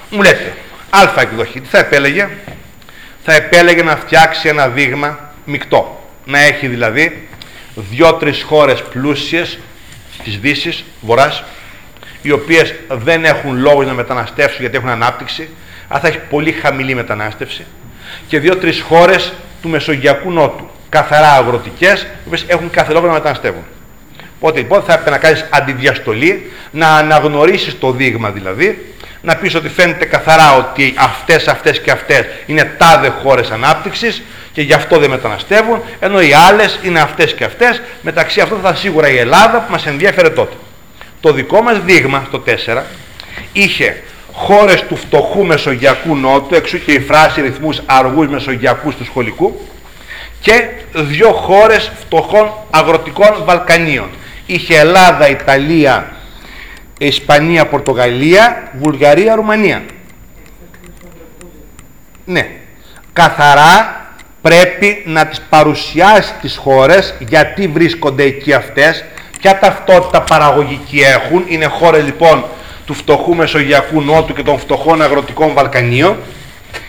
[0.09, 0.53] Μου λέτε,
[0.89, 2.29] α εκδοχή, τι θα επέλεγε;
[3.23, 6.05] Θα επέλεγε να φτιάξει ένα δείγμα μεικτό.
[6.25, 7.27] Να έχει δηλαδή
[7.75, 9.59] δύο-τρεις χώρες πλούσιες
[10.23, 11.43] της Δύσης, Βορράς,
[12.21, 15.49] οι οποίες δεν έχουν λόγο να μεταναστεύσουν γιατί έχουν ανάπτυξη,
[15.87, 17.65] αλλά θα έχει πολύ χαμηλή μετανάστευση
[18.27, 23.63] και δύο-τρεις χώρες του Μεσογειακού Νότου, καθαρά αγροτικές, οι οποίες έχουν κάθε λόγο να μεταναστεύουν.
[24.39, 29.69] Οπότε λοιπόν θα έπρεπε να κάνεις αντιδιαστολή, να αναγνωρίσεις το δείγμα δηλαδή, να πεις ότι
[29.69, 34.21] φαίνεται καθαρά ότι αυτές, αυτές και αυτές είναι τάδε χώρες ανάπτυξης
[34.53, 38.67] και γι' αυτό δεν μεταναστεύουν, ενώ οι άλλες είναι αυτές και αυτές, μεταξύ αυτών θα
[38.67, 40.55] ήταν σίγουρα η Ελλάδα που μας ενδιαφέρε τότε.
[41.19, 42.83] Το δικό μας δείγμα, στο 4,
[43.53, 44.03] είχε
[44.33, 49.67] χώρες του φτωχού Μεσογειακού Νότου, εξού και η φράση ρυθμούς αργούς Μεσογειακούς του σχολικού,
[50.41, 54.09] και δύο χώρες φτωχών αγροτικών Βαλκανίων.
[54.45, 56.15] Είχε Ελλάδα, Ιταλία,
[57.05, 59.81] Ισπανία, Πορτογαλία, Βουλγαρία, Ρουμανία.
[62.25, 62.47] Ναι.
[63.13, 64.05] Καθαρά
[64.41, 69.03] πρέπει να τις παρουσιάσει τις χώρες γιατί βρίσκονται εκεί αυτές,
[69.39, 71.43] ποια ταυτότητα παραγωγική έχουν.
[71.47, 72.45] Είναι χώρες λοιπόν
[72.85, 76.17] του φτωχού Μεσογειακού Νότου και των φτωχών αγροτικών Βαλκανίων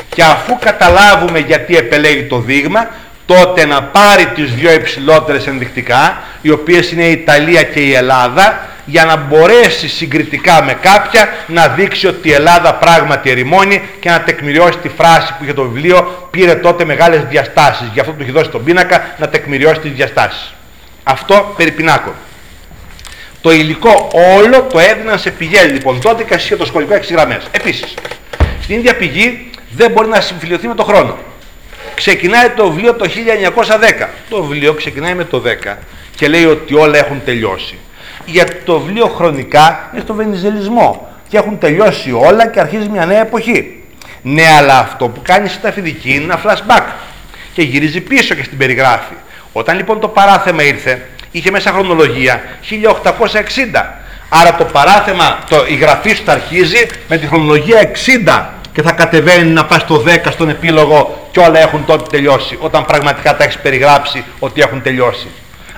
[0.08, 2.90] και αφού καταλάβουμε γιατί επελέγει το δείγμα,
[3.26, 8.68] τότε να πάρει τις δύο υψηλότερες ενδεικτικά, οι οποίες είναι η Ιταλία και η Ελλάδα,
[8.84, 14.20] για να μπορέσει συγκριτικά με κάποια να δείξει ότι η Ελλάδα πράγματι ερημώνει και να
[14.20, 17.88] τεκμηριώσει τη φράση που είχε το βιβλίο πήρε τότε μεγάλες διαστάσεις.
[17.92, 20.54] Γι' αυτό του έχει δώσει τον πίνακα να τεκμηριώσει τις διαστάσεις.
[21.02, 22.12] Αυτό περί πινάκων.
[23.40, 27.42] Το υλικό όλο το έδιναν σε πηγές λοιπόν τότε και ασχέτω το σχολικό 6 γραμμές.
[27.50, 27.94] Επίσης,
[28.62, 31.18] στην ίδια πηγή δεν μπορεί να συμφιλειωθεί με το χρόνο.
[31.94, 33.10] Ξεκινάει το βιβλίο το
[34.02, 34.08] 1910.
[34.28, 35.76] Το βιβλίο ξεκινάει με το 10
[36.16, 37.78] και λέει ότι όλα έχουν τελειώσει.
[38.26, 43.20] Γιατί το βιβλίο χρονικά είναι στο βενιζελισμό και έχουν τελειώσει όλα και αρχίζει μια νέα
[43.20, 43.82] εποχή.
[44.22, 46.82] Ναι, αλλά αυτό που κάνει στα φοιτική είναι ένα flashback
[47.52, 49.14] και γυρίζει πίσω και στην περιγράφει.
[49.52, 53.84] Όταν λοιπόν το παράθεμα ήρθε, είχε μέσα χρονολογία 1860.
[54.28, 57.90] Άρα το παράθεμα, το, η γραφή σου θα αρχίζει με τη χρονολογία
[58.26, 62.58] 60 και θα κατεβαίνει να πάει στο 10 στον επίλογο και όλα έχουν τότε τελειώσει,
[62.60, 65.26] όταν πραγματικά τα έχεις περιγράψει ότι έχουν τελειώσει.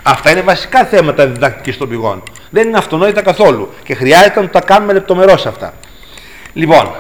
[0.07, 2.23] Αυτά είναι βασικά θέματα διδακτικής των πηγών.
[2.51, 5.75] Δεν είναι αυτονόητα καθόλου και χρειάζεται να τα κάνουμε λεπτομερώς αυτά.
[6.53, 6.95] Λοιπόν,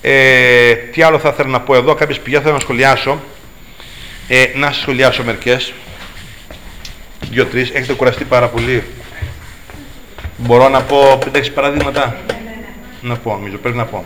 [0.00, 3.20] ε, τι άλλο θα ήθελα να πω εδώ, κάποιες πηγές θέλω να σχολιάσω.
[4.28, 5.72] Ε, να σχολιάσω μερικές.
[7.30, 7.70] Δύο-τρεις.
[7.70, 8.84] Έχετε κουραστεί πάρα πολύ.
[10.36, 12.16] Μπορώ να πω πέντε παραδείγματα;
[13.00, 14.04] Να πω, νομίζω, πρέπει να πω.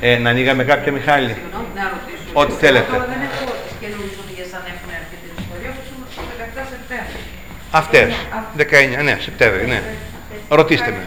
[0.00, 1.36] Ε, να ανοίγαμε κάποια, Μιχάλη;
[2.32, 3.06] Ό,τι θέλετε.
[7.70, 8.14] Αυτές.
[8.56, 9.80] 19, ναι, Σεπτέμβρη, ναι.
[10.48, 11.02] Ρωτήστε με.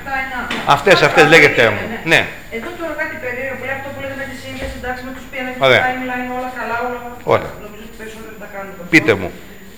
[0.75, 1.81] Αυτές, αυτές λέγεται μου.
[2.11, 2.21] Ναι.
[2.57, 5.25] Εδώ τώρα κάτι περίεργο που λέει αυτό που λέτε με τη σύνδεση, εντάξει, με τους
[5.31, 5.81] πίνακες, Ωραία.
[5.87, 6.99] timeline, όλα καλά, όλα.
[7.35, 7.51] Ωραία.
[7.65, 8.73] Νομίζω ότι περισσότερο τα κάνουν.
[8.93, 9.29] Πείτε μου.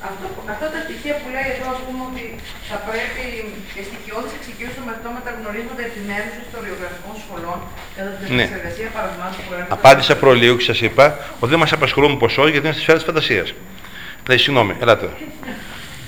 [0.09, 2.23] Αυτό, αυτά τα στοιχεία που λέει εδώ, ας πούμε, ότι
[2.69, 3.23] θα πρέπει
[3.75, 7.57] και στοιχειώδης εξοικείωσης των μαθητών να τα γνωρίζονται επιμέρους ιστοριογραφικών σχολών
[7.97, 8.43] κατά την Ναι.
[8.45, 9.73] επεξεργασία παραδειγμάτων που έρχονται.
[9.77, 11.05] Απάντησα προλίγου και σας είπα
[11.41, 13.47] ότι δεν μας απασχολούν ποσό γιατί είναι στη σφαίρα της φαντασίας.
[14.23, 15.07] Δηλαδή, συγγνώμη, ελάτε.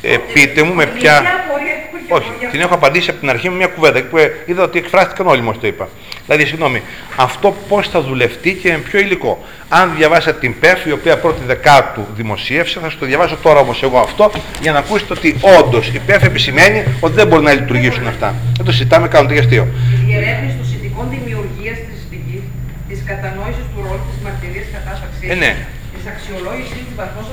[0.10, 1.18] Ε, πείτε μου με Μια ποια.
[1.18, 4.64] απορία που Όχι, την έχω απαντήσει από την αρχή με μια κουβέντα που ε, είδα
[4.64, 5.88] ότι εκφράστηκαν όλοι μου το είπα.
[6.26, 6.82] Δηλαδή, συγγνώμη,
[7.16, 9.44] αυτό πώς θα δουλευτεί και με ποιο υλικό.
[9.70, 13.84] Αν διαβάσατε την ΠΕΦ, η οποία πρώτη δεκάτου δημοσίευσε, θα σου το διαβάσω τώρα όμως
[13.84, 18.08] εγώ αυτό για να ακούσετε ότι όντως η ΠΕΦ επισημαίνει ότι δεν μπορεί να λειτουργήσουν
[18.08, 18.36] αυτά.
[18.58, 19.68] Δεν το συζητάμε, κάνουν το αστείο.
[19.94, 22.44] Η διερεύνηση των συνθηκών δημιουργίας της δική,
[22.90, 25.24] της κατανόησης του ρόλου της μαρτυρίας κατάσταση.
[25.34, 25.52] Ε, ναι.
[25.96, 27.26] Της αξιολόγησης της βαθμός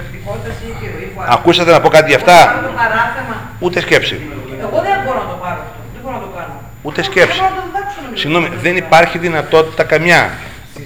[0.00, 3.36] αντιπροσωπευτικότητα ή επιρροή που Ακούσατε να πω κάτι για αυτά; Πάρω το παράθεμα.
[3.64, 4.16] Ούτε σκέψη.
[4.64, 5.78] Εγώ δεν μπορώ να το πάρω αυτό.
[5.94, 6.54] Δεν μπορώ να το κάνω.
[6.86, 7.38] Ούτε σκέψη.
[7.38, 8.20] Δεν μπορώ να το διδάξω νομίζω.
[8.22, 10.22] Συγγνώμη, δεν υπάρχει δυνατότητα καμιά.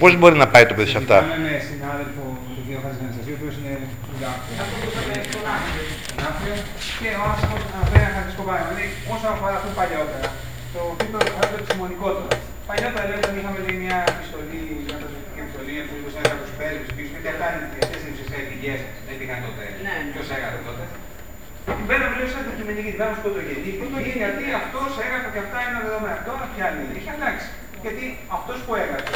[0.01, 2.23] Πώς μπορεί να πάει το παιδί σε αυτά; Μιλάμε με συνάδελφο,
[2.55, 3.73] τον κύριο Χατζηναστασίου, ο οποίος είναι
[4.07, 4.55] συντάκτης.
[4.61, 5.83] Αυτό που είπαμε στον άκρη.
[6.07, 6.55] Στον Άφριο.
[7.01, 8.71] Και ο άνθρωπος αναφέρει ένα χαρακτηριστικό παράδειγμα.
[8.73, 10.27] Δηλαδή, όσον αφορά αυτό παλιότερα,
[10.73, 11.19] το οποίο το
[11.51, 12.27] το επιστημονικότερο.
[12.69, 16.53] Παλιότερα λέει όταν είχαμε λέει, μια επιστολή, μια προσωπική επιστολή, για του ένα από του
[16.59, 19.63] πέλου πίσω, γιατί αυτά είναι οι αυτέ οι ουσιαστικέ πηγέ δεν πήγαν τότε.
[19.85, 19.95] Ναι.
[20.13, 20.83] Ποιος έγραφε τότε;
[21.85, 23.69] Μπαίνω βλέπω σαν αντικειμενική τη βάση πρωτογενή.
[23.81, 26.15] Πρωτογενή γιατί αυτός έγραφε και αυτά είναι δεδομένα.
[26.19, 26.95] Αυτό πια είναι.
[26.99, 27.49] Έχει αλλάξει.
[27.83, 28.03] Γιατί
[28.37, 29.13] αυτός που έγραφε,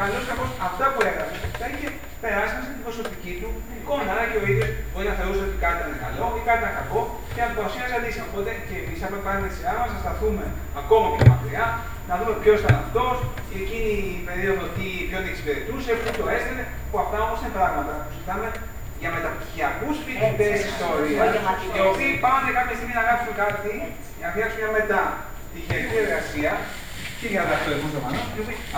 [0.00, 1.88] καλώς κακό αυτά που έγραφε, τα είχε
[2.22, 4.08] περάσει μέσα στην προσωπική του εικόνα.
[4.14, 7.00] Άρα και ο ίδιος μπορεί να θεωρούσε ότι κάτι ήταν καλό ή κάτι ήταν κακό
[7.34, 8.24] και να το παρουσίαζε αντίστοιχα.
[8.30, 10.44] Οπότε και εμείς, αν πάρουμε τη σειρά μας, να σταθούμε
[10.82, 11.66] ακόμα πιο μακριά,
[12.08, 13.14] να δούμε ποιος ήταν αυτός,
[13.58, 18.10] εκείνη η περίοδο τι, ποιον εξυπηρετούσε, πού το έστελνε, που αυτά όμως είναι πράγματα που
[18.14, 18.48] συζητάμε
[19.00, 21.22] για μεταπτυχιακούς φοιτητές ιστορία,
[21.76, 23.74] οι οποίοι πάνε κάποια στιγμή να γράψουν κάτι,
[24.22, 26.52] να φτιάξουν μια μεταπτυχιακή εργασία
[27.20, 28.20] και για να το εγώ ζωμανό,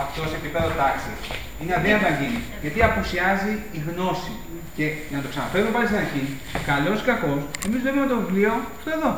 [0.03, 1.17] αυτός σε επίπεδο τάξης.
[1.59, 2.39] Είναι αδύνατο να γίνει.
[2.63, 4.33] Γιατί απουσιάζει η γνώση.
[4.77, 6.23] Και για να το ξαναφέρουμε πάλι στην αρχή,
[6.71, 9.11] καλός ή κακός, εμείς δουλεύουμε το βιβλίο αυτό εδώ.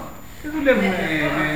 [0.44, 0.94] Δεν δουλεύουμε με.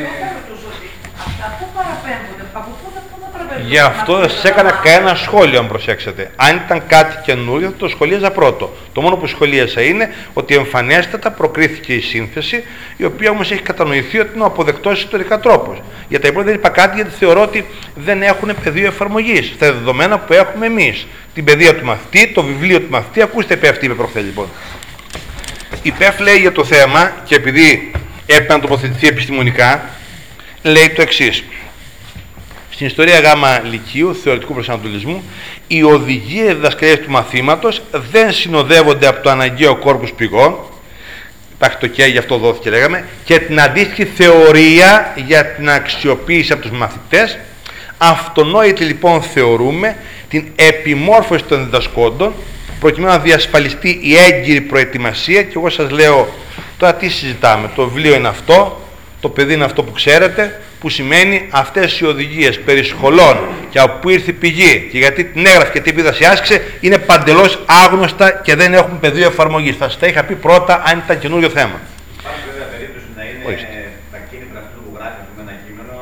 [0.07, 0.87] Αυτό θα ρωτούσα ότι
[1.25, 5.15] αυτά πού παραπέμπονται, από πού θα πού θα παραπέμπονται; Γι' αυτό δεν σα έκανα κανένα
[5.15, 6.31] σχόλιο, αν προσέξετε.
[6.35, 8.75] Αν ήταν κάτι καινούριο, θα το σχολίαζα πρώτο.
[8.93, 12.63] Το μόνο που σχολίασα είναι ότι εμφανέστατα προκρίθηκε η σύνθεση,
[12.97, 15.81] η οποία όμως έχει κατανοηθεί ότι είναι ο αποδεκτός ιστορικά τρόπος.
[16.09, 20.19] Για τα υπόλοιπα δεν είπα κάτι γιατί θεωρώ ότι δεν έχουν πεδίο εφαρμογής στα δεδομένα
[20.19, 21.07] που έχουμε εμείς.
[21.33, 23.21] Την παιδεία του μαθητή, το βιβλίο του μαθητή.
[23.21, 24.47] Ακούστε, πέφτει είπε προχθές λοιπόν.
[25.81, 27.91] Η ΠΕΦ λέει για το θέμα και επειδή
[28.27, 29.89] έπρεπε να τοποθετηθεί επιστημονικά,
[30.61, 31.43] λέει το εξής.
[32.69, 35.23] Στην ιστορία γάμα λυκείου, θεωρητικού προσανατολισμού,
[35.67, 40.55] οι οδηγίε διδασκαλία του μαθήματος δεν συνοδεύονται από το αναγκαίο κόρπους πηγών.
[41.55, 46.61] Υπάρχει το και, γι' αυτό δόθηκε, λέγαμε, και την αντίστοιχη θεωρία για την αξιοποίηση από
[46.61, 47.37] τους μαθητές.
[47.97, 49.97] Αυτονόητη λοιπόν θεωρούμε
[50.29, 52.33] την επιμόρφωση των διδασκόντων
[52.79, 56.33] προκειμένου να διασφαλιστεί η έγκυρη προετοιμασία και εγώ σας λέω
[56.77, 58.81] τώρα τι συζητάμε, το βιβλίο είναι αυτό,
[59.21, 63.37] το παιδί είναι αυτό που ξέρετε, που σημαίνει αυτές οι οδηγίες περί σχολών
[63.69, 66.97] και από πού ήρθε η πηγή και γιατί την έγραφε και τι επίδραση άσκησε είναι
[66.97, 67.51] παντελώς
[67.83, 69.75] άγνωστα και δεν έχουν πεδίο εφαρμογής.
[69.75, 71.77] Θα σας τα είχα πει πρώτα αν ήταν καινούριο θέμα.
[72.19, 73.77] Υπάρχει βέβαια περίπτωση να είναι Ορίστε.
[74.13, 75.95] τα κίνητρα αυτού που γράφει με ένα κείμενο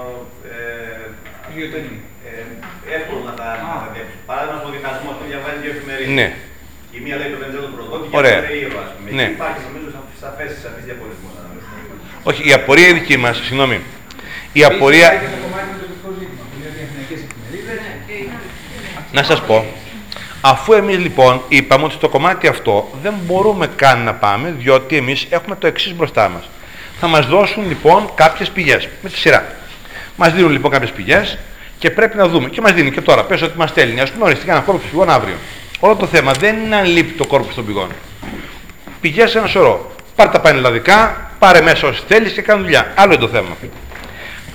[0.52, 1.96] ε, Ιδιωτική.
[2.28, 4.16] ε, εύκολο να τα αναδέψει.
[4.30, 6.14] Παράδειγμα, στο διχασμό που διαβάζει δύο εφημερίδες.
[6.20, 6.28] Ναι.
[6.98, 8.38] Η μία λέει το Βενζέλο Πρωτό και η Ωραία.
[8.40, 8.86] άλλη λέει ήρωα.
[9.18, 9.26] Ναι.
[9.28, 9.85] Εκεί υπάρχει νομίζω
[10.38, 11.34] σαφές σαφής διαχωρισμός.
[12.24, 13.74] Όχι, η απορία η δική μας, συγγνώμη.
[14.54, 17.80] Η Επίσης, απορία, υπάρχει και το κομμάτι του τοπικού ζήτημα, που είναι διεθνικές εφημερίδες.
[19.12, 19.66] να σας πω,
[20.42, 25.28] αφού εμείς λοιπόν είπαμε ότι στο κομμάτι αυτό δεν μπορούμε καν να πάμε, διότι εμείς
[25.30, 26.50] έχουμε το εξής μπροστά μας.
[27.00, 29.56] Θα μας δώσουν λοιπόν κάποιες πηγές, με τη σειρά.
[30.16, 31.38] Μας δίνουν λοιπόν κάποιες πηγές
[31.80, 32.50] και πρέπει να δούμε.
[32.50, 35.10] Και μας δίνει και τώρα, πες ότι μας στέλνει, ας πούμε οριστικά ένα κόρπο πηγών
[35.10, 35.36] αύριο.
[35.80, 37.90] Όλο το θέμα δεν είναι αν λείπει το κόρπο των πηγών.
[39.02, 39.95] Πηγές ένα σωρό.
[40.16, 42.94] Πάρε τα πανελλαδικά, πάρε μέσα όσοι θέλεις και κάνε δουλειά.
[42.96, 43.58] Άλλο είναι το θέμα.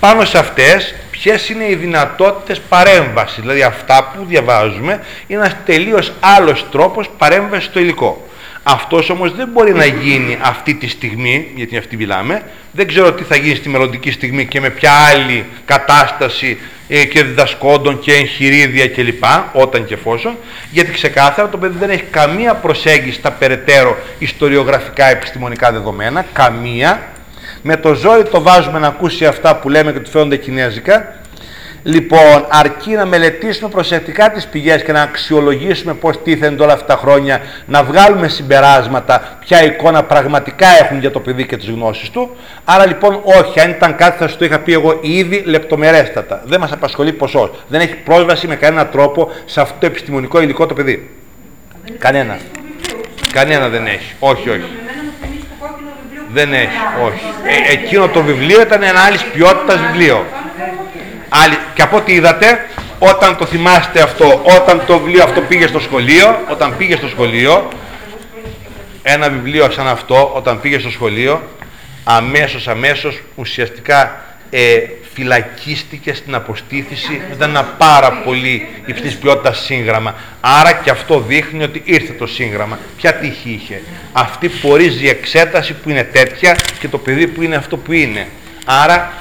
[0.01, 6.13] Πάνω σε αυτές, ποιες είναι οι δυνατότητες παρέμβασης, δηλαδή αυτά που διαβάζουμε, είναι ένας τελείως
[6.21, 8.29] άλλος τρόπος παρέμβασης στο υλικό.
[8.63, 12.43] Αυτός όμως δεν μπορεί να γίνει αυτή τη στιγμή, γιατί αυτή μιλάμε,
[12.73, 17.23] δεν ξέρω τι θα γίνει στη μελλοντική στιγμή και με ποια άλλη κατάσταση ε, και
[17.23, 19.25] διδασκόντων και εγχειρίδια κλπ.
[19.53, 20.37] Όταν και εφόσον,
[20.71, 27.03] γιατί ξεκάθαρα το παιδί δεν έχει καμία προσέγγιση στα περαιτέρω ιστοριογραφικά επιστημονικά δεδομένα, καμία,
[27.63, 31.20] με το ζόρι το βάζουμε να ακούσει αυτά που λέμε και του φαίνονται κινέζικα.
[31.83, 36.97] Λοιπόν, αρκεί να μελετήσουμε προσεκτικά τις πηγές και να αξιολογήσουμε πώς τίθενται όλα αυτά τα
[36.97, 42.37] χρόνια, να βγάλουμε συμπεράσματα, ποια εικόνα πραγματικά έχουν για το παιδί και τις γνώσεις του.
[42.65, 46.43] Άρα λοιπόν όχι, αν ήταν κάτι θα σου το είχα πει εγώ ήδη λεπτομερέστατα.
[46.45, 47.51] Δεν μας απασχολεί ποσός.
[47.69, 51.11] Δεν έχει πρόσβαση με κανένα τρόπο σε αυτό το επιστημονικό υλικό το παιδί.
[51.99, 52.39] Κανένα.
[53.33, 54.15] Κανένα δεν έχει.
[54.19, 54.59] Όχι, όχι.
[54.59, 57.07] Εμένα μου θυμίζει το κόκκινο βιβλίο που Δεν είχαμε έχει, κάνει.
[57.07, 57.25] όχι.
[57.69, 60.27] Ε, εκείνο το βιβλίο ήταν ένα άλλη ποιότητας βιβλίο.
[61.33, 62.67] Άλλη, και από ό,τι είδατε,
[62.99, 67.69] όταν το θυμάστε αυτό, όταν το βιβλίο αυτό πήγε στο σχολείο, όταν πήγε στο σχολείο,
[69.03, 71.43] ένα βιβλίο σαν αυτό, όταν πήγε στο σχολείο,
[72.05, 74.79] αμέσως αμέσως ουσιαστικά ε,
[75.15, 77.21] φυλακίστηκε στην αποστήθηση.
[77.33, 80.15] Ήταν ένα πάρα πολύ υψηλής ποιότητας σύγγραμμα.
[80.41, 82.79] Άρα και αυτό δείχνει ότι ήρθε το σύγγραμμα.
[82.97, 83.83] Ποια τύχη είχε.
[84.13, 87.93] Αυτή που ορίζει η εξέταση που είναι τέτοια και το παιδί που είναι αυτό που
[87.93, 88.27] είναι.
[88.65, 89.13] Άρα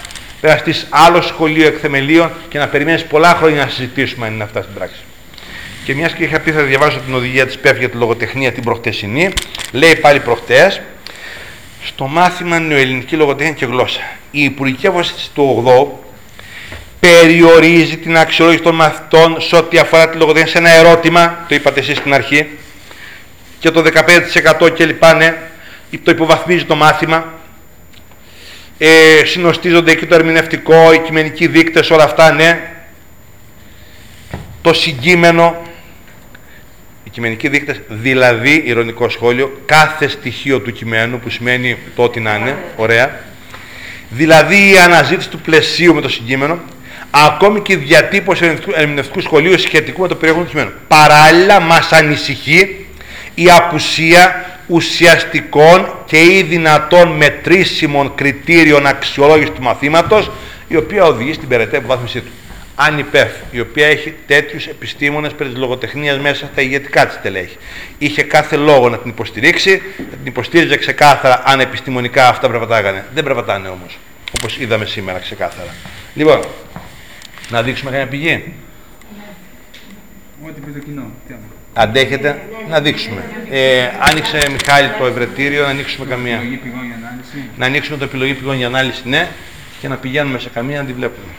[0.41, 4.43] πρέπει να στείς άλλος σχολείο εκθεμελίων και να περιμένεις πολλά χρόνια να συζητήσουμε αν είναι
[4.43, 4.99] αυτά στην πράξη
[5.83, 8.63] και μιας και είχα πει θα διαβάσω την οδηγία της ΠΕΦ για τη λογοτεχνία την
[8.63, 9.29] προχτεσινή
[9.71, 10.81] λέει πάλι προχτές
[11.83, 14.01] στο μάθημα νεοελληνική λογοτεχνία και γλώσσα.
[14.31, 16.07] Η Υπουργική Απόφαση του 8
[16.99, 21.79] περιορίζει την αξιολόγηση των μαθητών σε ό,τι αφορά τη λογοτεχνία σε ένα ερώτημα, το είπατε
[21.79, 22.47] εσείς στην αρχή,
[23.59, 23.83] και το
[24.61, 24.85] 15% και
[25.17, 25.37] ναι,
[26.03, 27.38] το υποβαθμίζει το μάθημα.
[28.81, 32.71] Ε, συνοστίζονται εκεί το ερμηνευτικό, οι κειμενικοί δείκτες, όλα αυτά, ναι.
[34.61, 35.61] Το συγκείμενο,
[37.03, 42.35] οι κειμενικοί δείκτες, δηλαδή, ηρωνικό σχόλιο, κάθε στοιχείο του κειμένου, που σημαίνει το ότι να
[42.35, 43.19] είναι, ωραία,
[44.09, 46.59] δηλαδή η αναζήτηση του πλαισίου με το συγκείμενο,
[47.11, 50.73] ακόμη και η διατύπωση ερμηνευτικού σχολείου σχετικού με το περιεχόμενο του κειμένου.
[50.87, 52.85] Παράλληλα, μας ανησυχεί
[53.35, 60.31] η απουσία ουσιαστικών και ή δυνατών μετρήσιμων κριτήριων αξιολόγησης του μαθήματος,
[60.67, 62.31] η οποία οδηγεί στην περαιτέρω βάθμισή του
[62.81, 67.19] αν η ΠΕΦ, η οποία έχει τέτοιους επιστήμονες περί της λογοτεχνίας μέσα στα ηγετικά της
[67.21, 67.57] τελέχη,
[67.97, 73.05] είχε κάθε λόγο να την υποστηρίξει, να την υποστήριζε ξεκάθαρα αν επιστημονικά αυτά περπατάγανε.
[73.13, 73.99] Δεν περπατάνε όμως,
[74.37, 75.73] όπως είδαμε σήμερα ξεκάθαρα.
[76.13, 76.39] Λοιπόν,
[77.49, 78.53] να δείξουμε καμιά πηγή.
[80.45, 81.11] Ό,τι πει το κοινό.
[81.81, 83.23] Αντέχετε να δείξουμε.
[83.49, 86.41] Ε, άνοιξε Μιχάλη το ευρετήριο, να ανοίξουμε καμία.
[87.57, 89.27] Να ανοίξουμε το επιλογή πηγών για ανάλυση, ναι,
[89.81, 91.31] και να πηγαίνουμε σε καμία να τη βλέπουμε.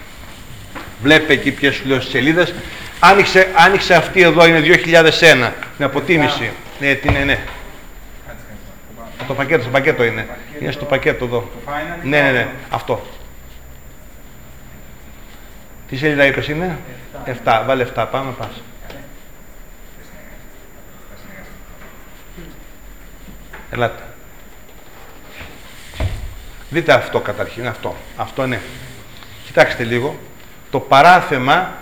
[1.03, 2.55] Βλέπετε εκεί ποιες σου λέω σελίδες.
[3.01, 6.51] Άνοιξε, άνοιξε αυτή εδώ, είναι 2001, την αποτίμηση.
[6.81, 7.39] Ναι, την, ναι, ναι.
[9.27, 10.27] Το πακέτο, στο πακέτο είναι.
[10.61, 11.51] Είναι στο πακέτο εδώ.
[12.03, 13.07] Ναι, ναι, ναι, αυτό.
[15.89, 16.79] Τι σελίδα είπες είναι;
[17.45, 18.63] 7, βάλε 7, πάμε πας.
[23.71, 24.03] Ελάτε.
[26.71, 27.97] Δείτε αυτό καταρχήν, αυτό.
[28.17, 28.61] Αυτό είναι.
[29.47, 30.19] Κοιτάξτε λίγο
[30.71, 31.73] το παράθεμα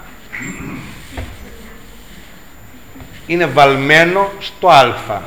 [3.27, 5.20] είναι βαλμένο στο α.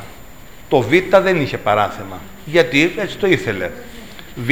[0.70, 2.20] Το β δεν είχε παράθεμα.
[2.46, 3.70] Γιατί; Έτσι το ήθελε.
[4.36, 4.50] Β,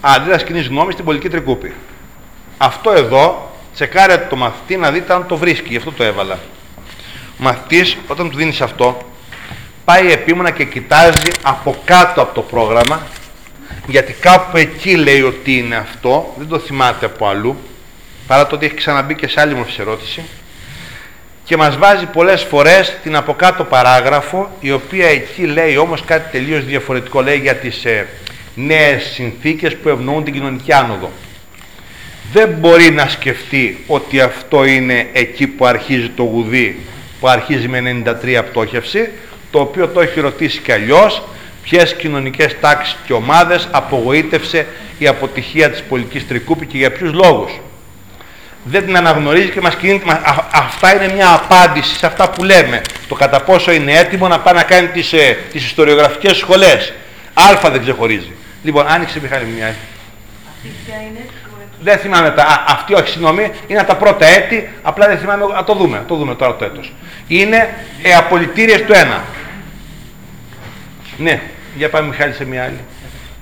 [0.00, 1.74] αντίδραση κοινή γνώμη στην πολιτική τρικούπη.
[2.58, 6.38] Αυτό εδώ, τσεκάρε το μαθητή να δείτε αν το βρίσκει, γι' αυτό το έβαλα.
[7.38, 9.11] Ο μαθητής, όταν του δίνεις αυτό,
[9.84, 13.06] πάει επίμονα και κοιτάζει από κάτω από το πρόγραμμα,
[13.86, 17.56] γιατί κάπου εκεί λέει ότι είναι αυτό, δεν το θυμάται από αλλού,
[18.26, 20.22] παρά το ότι έχει ξαναμπεί και σε άλλη μορφή ερώτηση.
[21.44, 26.30] Και μας βάζει πολλές φορές την από κάτω παράγραφο η οποία εκεί λέει όμως κάτι
[26.30, 28.06] τελείως διαφορετικό λέει για τις ε,
[28.54, 31.10] νέες συνθήκες που ευνοούν την κοινωνική άνοδο.
[32.32, 36.78] Δεν μπορεί να σκεφτεί ότι αυτό είναι εκεί που αρχίζει το γουδί
[37.20, 39.08] που αρχίζει με 93 πτώχευση
[39.52, 41.22] το οποίο το έχει ρωτήσει και αλλιώς
[41.62, 44.66] ποιες κοινωνικές τάξεις και ομάδες απογοήτευσε
[44.98, 47.52] η αποτυχία της πολιτικής τρικούπη και για ποιους λόγους
[48.64, 50.02] δεν την αναγνωρίζει και μας κινεί.
[50.52, 52.80] αυτά είναι μια απάντηση σε αυτά που λέμε.
[53.08, 56.92] Το κατά πόσο είναι έτοιμο να πάει να κάνει τις, ε, τις ιστοριογραφικές σχολές.
[57.34, 58.32] Α δεν ξεχωρίζει.
[58.62, 59.66] Λοιπόν, άνοιξε Μιχάλη μια.
[59.66, 61.26] Αυτή ποια είναι.
[61.80, 62.42] Δεν θυμάμαι τα.
[62.42, 64.68] Α, αυτή όχι, συγγνώμη, είναι τα πρώτα έτη.
[64.82, 65.44] Απλά δεν θυμάμαι.
[65.44, 66.04] Α, το δούμε.
[66.08, 66.92] Το δούμε τώρα το έτος.
[67.26, 69.24] Είναι ε, απολυτήριες του ένα.
[71.18, 71.42] Ναι,
[71.76, 72.78] για πάμε Μιχάλη σε μια άλλη.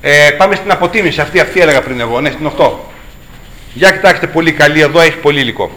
[0.00, 1.20] Ε, πάμε στην αποτίμηση.
[1.20, 2.20] Αυτή, αυτή έλεγα πριν εγώ.
[2.20, 2.70] Ναι, στην 8.
[3.74, 5.70] Για κοιτάξτε πολύ καλή, εδώ έχει πολύ υλικό.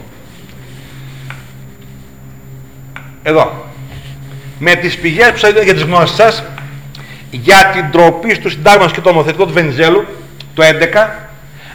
[3.22, 3.64] Εδώ.
[4.58, 6.44] Με τις πηγές που σας έδωσα για τις γνώσεις σας,
[7.30, 10.04] για την τροπή του συντάγματος και το ομοθετικό του Βενιζέλου,
[10.54, 11.28] το 11,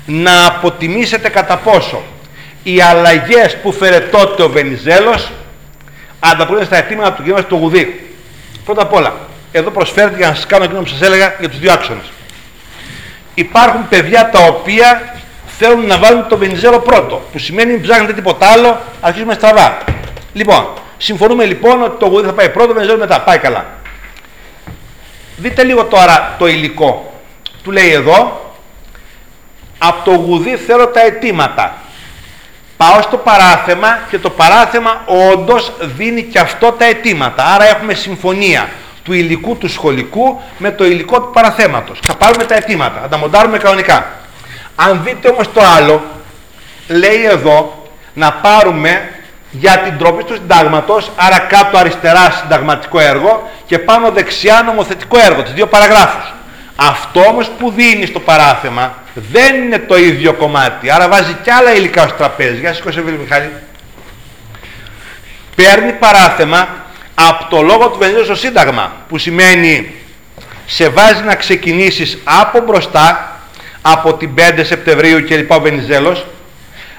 [0.05, 2.03] να αποτιμήσετε κατά πόσο
[2.63, 5.31] οι αλλαγές που φέρε τότε ο Βενιζέλος
[6.19, 7.43] ανταποκρίνονται στα αιτήματα του κ.
[7.43, 8.13] του Γουδί.
[8.65, 9.13] Πρώτα απ' όλα,
[9.51, 12.11] εδώ προσφέρεται για να σας κάνω εκείνο που σας έλεγα για τους δύο άξονες.
[13.33, 15.15] Υπάρχουν παιδιά τα οποία
[15.57, 17.21] θέλουν να βάλουν το Βενιζέλο πρώτο.
[17.31, 19.77] Που σημαίνει μην ψάχνετε τίποτα άλλο, αρχίζουμε στραβά.
[20.33, 23.21] Λοιπόν, συμφωνούμε λοιπόν ότι το γουδί θα πάει πρώτο, Βενιζέλο μετά.
[23.21, 23.65] Πάει καλά.
[25.37, 27.13] Δείτε λίγο τώρα το υλικό.
[27.63, 28.53] Του λέει εδώ,
[29.77, 31.77] από το γουδί θέλω τα αιτήματα.
[32.77, 37.45] Πάω στο παράθεμα και το παράθεμα όντως δίνει και αυτό τα αιτήματα.
[37.45, 38.69] Άρα έχουμε συμφωνία
[39.09, 41.99] του υλικού του σχολικού με το υλικό του παραθέματος.
[42.07, 44.05] Θα πάρουμε τα αιτήματα, θα τα μοντάρουμε κανονικά.
[44.75, 46.03] Αν δείτε όμως το άλλο,
[46.87, 49.09] λέει εδώ να πάρουμε
[49.51, 55.43] για την τροπή του συντάγματος, άρα κάτω αριστερά συνταγματικό έργο και πάνω δεξιά νομοθετικό έργο,
[55.43, 56.33] τις δύο παραγράφους.
[56.75, 60.89] Αυτό όμως που δίνει στο παράθεμα δεν είναι το ίδιο κομμάτι.
[60.89, 62.59] Άρα βάζει κι άλλα υλικά στο τραπέζι.
[62.59, 63.51] Για σηκώσε φίλε Μιχάλη.
[65.55, 66.67] Παίρνει παράθεμα
[67.27, 69.91] από το λόγο του Βενιζέλου στο Σύνταγμα που σημαίνει
[70.65, 73.39] σε βάζει να ξεκινήσεις από μπροστά
[73.81, 76.25] από την 5 Σεπτεμβρίου και λοιπά ο Βενιζέλος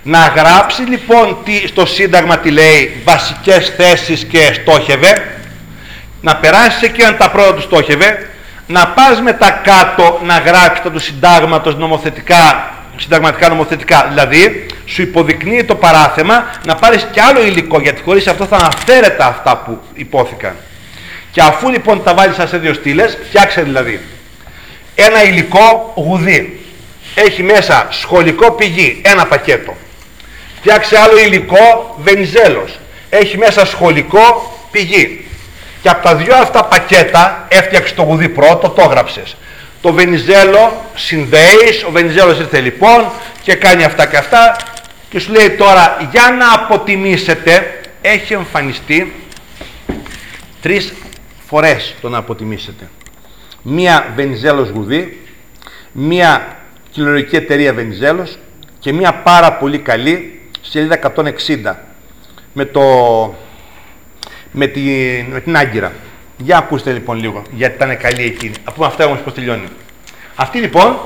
[0.02, 5.40] να γράψει λοιπόν τι, στο Σύνταγμα τι λέει βασικές θέσεις και στόχευε
[6.20, 8.30] να περάσεις εκεί αν τα πρώτα του στόχευε
[8.66, 14.06] να πας μετά κάτω να γράψεις τα του συντάγματος νομοθετικά, συνταγματικά νομοθετικά.
[14.08, 19.24] Δηλαδή, σου υποδεικνύει το παράθεμα να πάρεις και άλλο υλικό, γιατί χωρίς αυτό θα αναφέρεται
[19.24, 20.56] αυτά που υπόθηκαν.
[21.32, 24.00] Και αφού λοιπόν τα βάλεις σε δύο στήλες, φτιάξε δηλαδή
[24.94, 26.60] ένα υλικό γουδί.
[27.14, 29.76] Έχει μέσα σχολικό πηγή, ένα πακέτο.
[30.56, 32.78] Φτιάξε άλλο υλικό βενιζέλος.
[33.10, 35.24] Έχει μέσα σχολικό πηγή.
[35.82, 39.36] Και από τα δυο αυτά πακέτα έφτιαξε το γουδί πρώτο, το έγραψες.
[39.80, 43.10] Το Βενιζέλο συνδέεις, ο Βενιζέλος ήρθε λοιπόν
[43.42, 44.56] και κάνει αυτά και αυτά
[45.08, 49.12] και σου λέει τώρα για να αποτιμήσετε έχει εμφανιστεί
[50.62, 50.92] τρεις
[51.46, 52.88] φορές το να αποτιμήσετε.
[53.62, 55.20] Μία Βενιζέλος γουδί,
[55.92, 56.56] μία
[56.90, 58.38] κοινωνική εταιρεία Βενιζέλος
[58.78, 61.74] και μία πάρα πολύ καλή σελίδα 160
[62.52, 62.82] με το
[64.52, 65.92] με την, με την Άγκυρα.
[66.42, 68.54] Για ακούστε λοιπόν λίγο, γιατί ήταν καλή εκείνη.
[68.64, 69.66] Αφού αυτά όμως πώς τελειώνει.
[70.34, 70.98] Αυτή λοιπόν,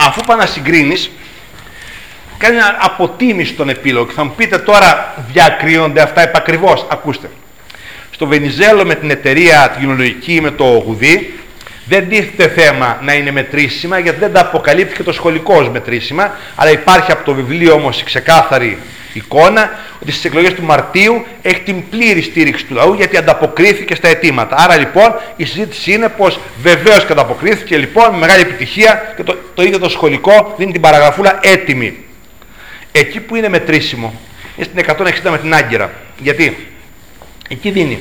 [0.00, 1.10] αφού πάει να συγκρίνεις,
[2.38, 4.10] κάνει ένα αποτίμηση στον επίλογο.
[4.10, 6.86] Θα μου πείτε τώρα, διακρίνονται αυτά επακριβώς.
[6.90, 7.30] Ακούστε.
[8.10, 11.38] Στο Βενιζέλο με την εταιρεία την κοινολογική με το γουδί,
[11.88, 16.36] δεν τίθεται θέμα να είναι μετρήσιμα, γιατί δεν τα αποκαλύπτει και το σχολικό ως μετρήσιμα,
[16.54, 18.78] αλλά υπάρχει από το βιβλίο όμως η ξεκάθαρη
[19.12, 19.70] εικόνα
[20.02, 24.56] ότι στις εκλογές του Μαρτίου έχει την πλήρη στήριξη του λαού γιατί ανταποκρίθηκε στα αιτήματα.
[24.58, 29.38] Άρα λοιπόν η συζήτηση είναι πως βεβαίως και ανταποκρίθηκε λοιπόν με μεγάλη επιτυχία και το,
[29.54, 32.04] το ίδιο το σχολικό δίνει την παραγραφούλα έτοιμη.
[32.92, 34.20] Εκεί που είναι μετρήσιμο
[34.56, 35.92] είναι στην 160 με την Άγκυρα.
[36.18, 36.72] Γιατί;
[37.48, 37.98] Εκεί δίνει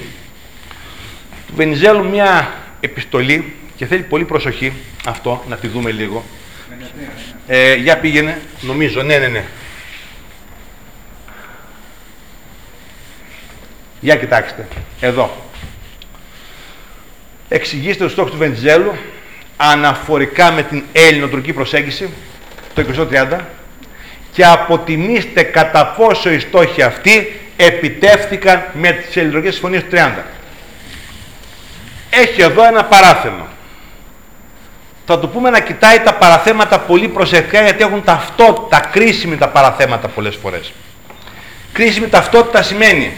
[1.48, 4.73] του Βενιζέλου μια επιστολή και θέλει πολύ προσοχή
[5.05, 6.23] αυτό να τη δούμε λίγο.
[7.47, 9.43] Ε, για πήγαινε, νομίζω, ναι, ναι, ναι.
[13.99, 14.67] Για κοιτάξτε,
[14.99, 15.45] εδώ.
[17.49, 18.93] Εξηγήστε το στόχο του Βεντιζέλου
[19.57, 22.09] αναφορικά με την ελληνοτουρκική προσέγγιση
[22.73, 23.39] το 2030
[24.32, 30.23] και αποτιμήστε κατά πόσο οι στόχοι αυτοί επιτεύθηκαν με τις ελληνοτουρκικές συμφωνίες του 30.
[32.09, 33.55] Έχει εδώ ένα παράθεμα.
[35.10, 40.08] Θα του πούμε να κοιτάει τα παραθέματα πολύ προσεκτικά γιατί έχουν ταυτότητα, κρίσιμη τα παραθέματα
[40.08, 40.72] πολλές φορές.
[41.72, 43.14] Κρίσιμη ταυτότητα σημαίνει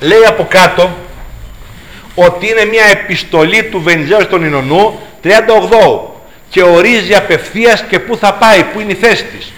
[0.00, 0.90] λέει από κάτω
[2.14, 5.28] ότι είναι μια επιστολή του Βενιζέλου στον Ινωνού 38
[6.50, 9.52] και ορίζει απευθείας και πού θα πάει, πού είναι η θέση της.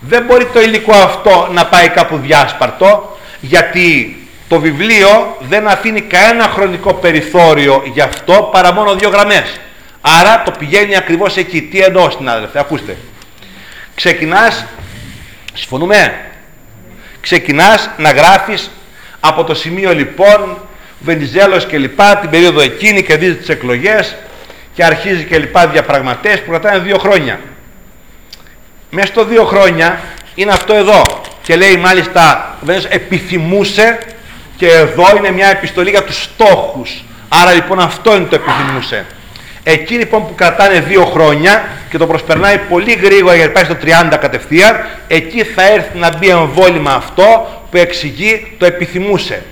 [0.00, 4.16] Δεν μπορεί το υλικό αυτό να πάει κάπου διάσπαρτο γιατί
[4.48, 9.60] το βιβλίο δεν αφήνει κανένα χρονικό περιθώριο γι' αυτό παρά μόνο δύο γραμμές.
[10.00, 11.62] Άρα το πηγαίνει ακριβώς εκεί.
[11.62, 12.96] Τι εννοώ συνάδελφε, ακούστε.
[13.94, 14.64] Ξεκινάς,
[15.54, 16.20] συμφωνούμε,
[17.20, 18.70] ξεκινάς να γράφεις
[19.20, 20.58] από το σημείο λοιπόν
[21.00, 24.16] Βενιζέλος και λοιπά την περίοδο εκείνη και δίζει τις εκλογές
[24.74, 27.40] και αρχίζει και λοιπά διαπραγματές που κρατάνε δύο χρόνια.
[28.90, 30.00] Μέσα στο δύο χρόνια
[30.34, 31.02] είναι αυτό εδώ
[31.42, 33.98] και λέει μάλιστα Βενιζέλος επιθυμούσε
[34.56, 37.04] και εδώ είναι μια επιστολή για τους στόχους.
[37.28, 39.06] Άρα λοιπόν αυτό είναι το επιθυμούσε.
[39.62, 43.76] Εκεί λοιπόν που κρατάνε δύο χρόνια και το προσπερνάει πολύ γρήγορα γιατί πάει στο
[44.12, 49.42] 30 κατευθείαν, εκεί θα έρθει να μπει εμβόλυμα αυτό που εξηγεί το επιθυμούσε.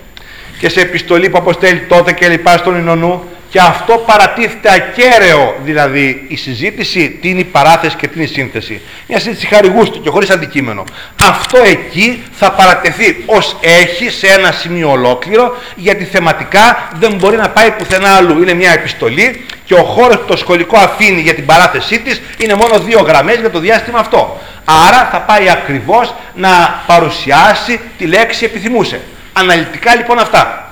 [0.58, 6.24] Και σε επιστολή που αποστέλει τότε και λοιπά στον Ινωνού και αυτό παρατίθεται ακέραιο δηλαδή
[6.28, 8.80] η συζήτηση, τι είναι η παράθεση και τι είναι η σύνθεση.
[9.06, 10.84] Μια συζήτηση χαριγούστου και χωρίς αντικείμενο.
[11.22, 17.50] Αυτό εκεί θα παρατεθεί ως έχει σε ένα σημείο ολόκληρο γιατί θεματικά δεν μπορεί να
[17.50, 18.42] πάει πουθενά αλλού.
[18.42, 22.54] Είναι μια επιστολή και ο χώρος που το σχολικό αφήνει για την παράθεσή της είναι
[22.54, 24.40] μόνο δύο γραμμές για το διάστημα αυτό.
[24.64, 29.00] Άρα θα πάει ακριβώς να παρουσιάσει τη λέξη επιθυμούσε.
[29.32, 30.67] Αναλυτικά λοιπόν αυτά.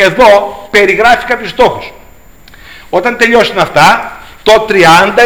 [0.00, 1.92] Εδώ περιγράφει κάποιους στόχους.
[2.90, 4.74] Όταν τελειώσουν αυτά, το 30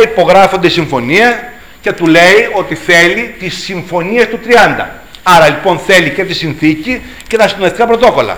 [0.02, 4.38] υπογράφονται συμφωνία και του λέει ότι θέλει τις συμφωνίες του
[4.78, 4.84] 30.
[5.22, 8.34] Άρα λοιπόν θέλει και τη συνθήκη και τα συνοηθικά πρωτόκολλα.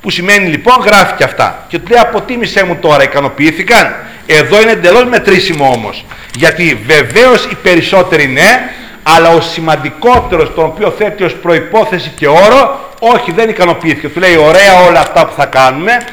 [0.00, 1.64] Που σημαίνει λοιπόν γράφει και αυτά.
[1.68, 3.96] Και του λέει αποτίμησέ μου τώρα, ικανοποιήθηκαν.
[4.26, 6.04] Εδώ είναι εντελώς μετρήσιμο όμως.
[6.36, 8.70] Γιατί βεβαίως οι περισσότεροι ναι,
[9.16, 14.08] αλλά ο σημαντικότερος τον οποίο θέτει ως προϋπόθεση και όρο, όχι δεν ικανοποιήθηκε.
[14.08, 16.04] Του λέει ωραία όλα αυτά που θα κάνουμε,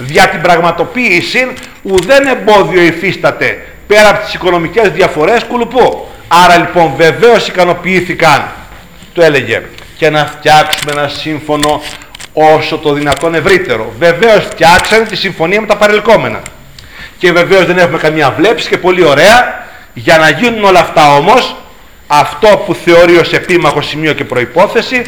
[0.00, 1.52] δια την πραγματοποίηση
[1.82, 6.08] ουδέν εμπόδιο υφίσταται πέρα από τις οικονομικές διαφορές κουλουπού.
[6.28, 8.52] Άρα λοιπόν βεβαίως ικανοποιήθηκαν,
[9.12, 9.62] το έλεγε,
[9.96, 11.82] και να φτιάξουμε ένα σύμφωνο
[12.32, 13.92] όσο το δυνατόν ευρύτερο.
[13.98, 16.42] Βεβαίως φτιάξανε τη συμφωνία με τα παρελκόμενα.
[17.18, 19.62] Και βεβαίως δεν έχουμε καμία βλέψη και πολύ ωραία.
[19.94, 21.56] Για να γίνουν όλα αυτά όμως,
[22.06, 25.02] αυτό που θεωρεί ως επίμαχο σημείο και προϋπόθεση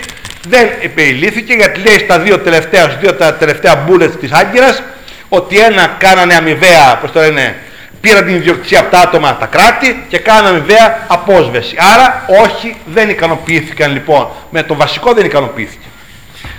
[0.49, 4.83] δεν επιλύθηκε γιατί λέει στα δύο τελευταία, δύο τα τελευταία bullets της Άγκυρας
[5.29, 7.57] ότι ένα κάνανε αμοιβαία, πώς το λένε,
[8.01, 11.77] πήραν την ιδιοκτησία από τα άτομα τα κράτη και κάνανε αμοιβαία απόσβεση.
[11.79, 14.29] Άρα όχι, δεν ικανοποιήθηκαν λοιπόν.
[14.51, 15.87] Με το βασικό δεν ικανοποιήθηκε.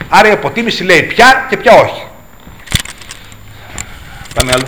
[0.10, 2.04] Άρα η αποτίμηση λέει ποια και ποια όχι.
[4.34, 4.68] Πάμε άλλο.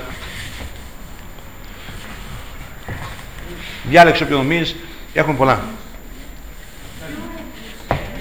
[3.83, 4.75] Διάλεξε όποιο νομίζεις,
[5.13, 5.59] έχουμε πολλά.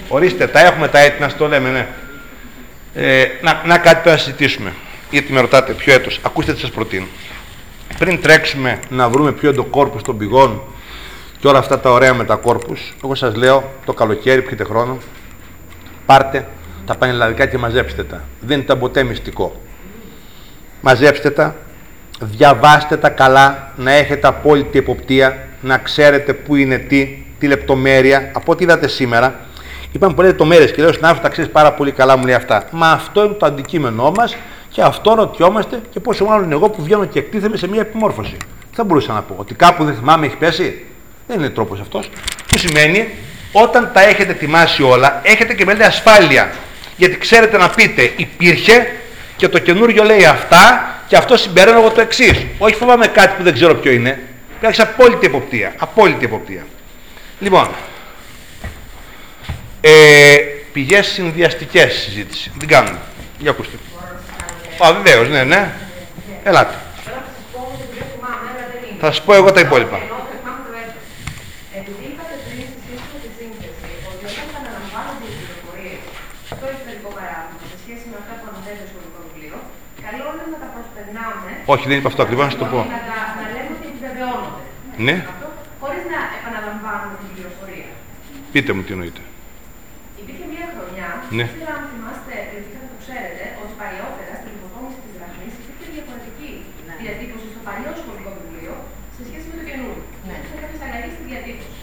[0.07, 1.87] Ορίστε, τα έχουμε τα έτοιμα, στο λέμε, ναι.
[2.93, 4.73] Ε, να, να κάτι που να συζητήσουμε.
[5.11, 6.19] Γιατί με ρωτάτε ποιο έτος.
[6.23, 7.05] Ακούστε τι σας προτείνω.
[7.97, 10.61] Πριν τρέξουμε να βρούμε ποιο είναι το κόρπους των πηγών
[11.39, 14.97] και όλα αυτά τα ωραία με τα κόρπους, εγώ σας λέω το καλοκαίρι, πιείτε χρόνο,
[16.05, 16.47] πάρτε
[16.85, 18.23] τα πανελλαδικά και μαζέψτε τα.
[18.39, 19.61] Δεν ήταν ποτέ μυστικό.
[20.81, 21.55] Μαζέψτε τα,
[22.19, 28.31] διαβάστε τα καλά, να έχετε απόλυτη εποπτεία, να ξέρετε πού είναι τι, τι λεπτομέρεια.
[28.33, 29.39] Από ό,τι είδατε σήμερα,
[29.91, 32.67] είπαμε πολλές λεπτομέρειες και λέω στην τα ξέρεις πάρα πολύ καλά, μου λέει αυτά.
[32.71, 34.35] Μα αυτό είναι το αντικείμενό μας
[34.69, 38.37] και αυτό ρωτιόμαστε και πόσο μάλλον εγώ που βγαίνω και εκτίθεμαι σε μια επιμόρφωση.
[38.69, 40.85] Τι θα μπορούσα να πω, ότι κάπου δεν θυμάμαι έχει πέσει.
[41.27, 42.09] Δεν είναι τρόπος αυτός.
[42.47, 43.07] Που σημαίνει
[43.51, 46.51] όταν τα έχετε ετοιμάσει όλα, έχετε και μεγάλη ασφάλεια.
[46.97, 48.87] Γιατί ξέρετε να πείτε, υπήρχε
[49.35, 52.45] και το καινούριο λέει αυτά και αυτό συμπεραίνω εγώ το εξής.
[52.57, 54.28] Όχι φοβάμαι κάτι που δεν ξέρω ποιο είναι.
[54.61, 55.73] Έχει απόλυτη εποπτεία.
[55.77, 56.65] Απόλυτη εποπτεία.
[57.39, 57.67] Λοιπόν,
[59.81, 60.35] ε,
[60.73, 62.51] πηγές συνδυαστικές συζήτηση.
[62.57, 62.99] Δεν κάνουμε.
[63.37, 63.77] Για ακούστε.
[64.83, 65.71] Α, βεβαίως, ναι, ναι.
[66.43, 66.75] Ελάτε.
[68.99, 69.99] Θα σας πω εγώ τα υπόλοιπα.
[81.65, 82.77] Όχι, δεν είπα αυτό ακριβώς, να το πω.
[82.77, 83.87] Να, να λέμε ότι
[84.99, 85.07] επιβεβαιώνονται.
[85.07, 85.15] Ναι.
[85.81, 87.91] Χωρίς να επαναλαμβάνουμε την πληροφορία.
[88.53, 89.21] Πείτε μου τι εννοείτε.
[90.21, 91.45] Υπήρχε μια χρονιά, ναι.
[91.47, 95.87] δεν ξέρω αν θυμάστε, γιατί θα το ξέρετε, ότι παλιότερα στην υποδόμηση της γραφή υπήρχε
[95.95, 96.49] διαφορετική
[96.87, 96.93] ναι.
[97.03, 98.75] διατύπωση στο παλιό σχολικό βιβλίο
[99.15, 100.05] σε σχέση με το καινούριο.
[100.27, 100.35] Ναι.
[100.37, 101.79] Υπήρχε κάποιε αλλαγέ στη διατύπωση.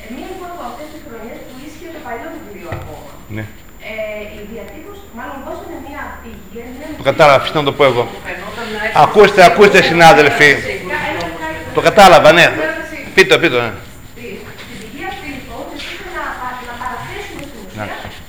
[0.00, 3.10] Ε, μία λοιπόν από αυτές τις χρονιές που ίσχυε το παλιό βιβλίο ακόμα.
[3.36, 3.44] Ναι.
[3.90, 3.94] Ε,
[4.38, 6.62] η διατύπωση, μάλλον δώσανε μια πηγή.
[7.00, 8.04] Το κατάλαβα, αφήστε να το πω εγώ.
[9.04, 10.50] Ακούστε, ακούστε συνάδελφοι.
[11.74, 12.46] Το κατάλαβα, ναι.
[13.14, 13.58] Πείτε, πείτε.
[13.60, 13.72] Ναι.
[14.64, 15.64] Στην πηγή αυτή λοιπόν,
[16.16, 16.24] να,
[16.68, 17.84] να παραθέσουμε στην ουσία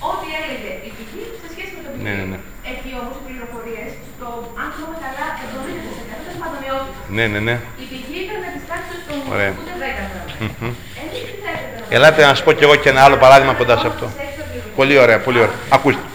[0.09, 2.05] ό,τι έλεγε η πηγή σε σχέση με το βιβλίο.
[2.05, 2.39] Ναι, ναι, ναι.
[2.71, 4.27] Έχει όμως πληροφορίες στο,
[4.61, 6.99] αν θυμάμαι καλά, 70% ήταν παντομοιότητα.
[7.17, 7.55] Ναι, ναι, ναι.
[7.83, 9.51] Η πηγή ήταν με τι τάξει των Ωραία.
[9.59, 10.75] ούτε 10
[11.95, 14.05] Ελάτε να σας πω κι εγώ και ένα άλλο παράδειγμα κοντά σε αυτό.
[14.79, 15.59] Πολύ ωραία, πολύ ωραία.
[15.77, 16.05] Ακούστε.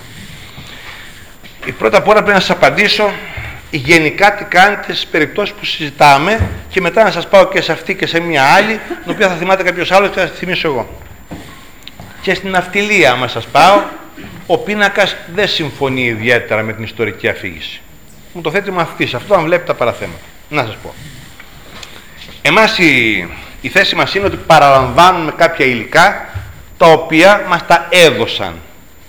[1.71, 3.07] Η πρώτα απ' όλα πρέπει να σας απαντήσω
[3.71, 7.95] γενικά τι κάνετε στις περιπτώσεις που συζητάμε και μετά να σας πάω και σε αυτή
[7.95, 10.99] και σε μια άλλη, την οποία θα θυμάται κάποιος άλλος και θα τη θυμίσω εγώ.
[12.23, 13.83] Και στην αυτιλία, άμα σας πάω,
[14.47, 17.81] ο πίνακας δεν συμφωνεί ιδιαίτερα με την ιστορική αφήγηση.
[18.33, 20.21] Μου το θέτει μαθητής αυτό, αν βλέπει τα παραθέματα.
[20.49, 20.95] Να σας πω.
[22.43, 23.29] Εμάς η,
[23.61, 26.29] η θέση μας είναι ότι παραλαμβάνουμε κάποια υλικά
[26.77, 28.55] τα οποία μας τα έδωσαν.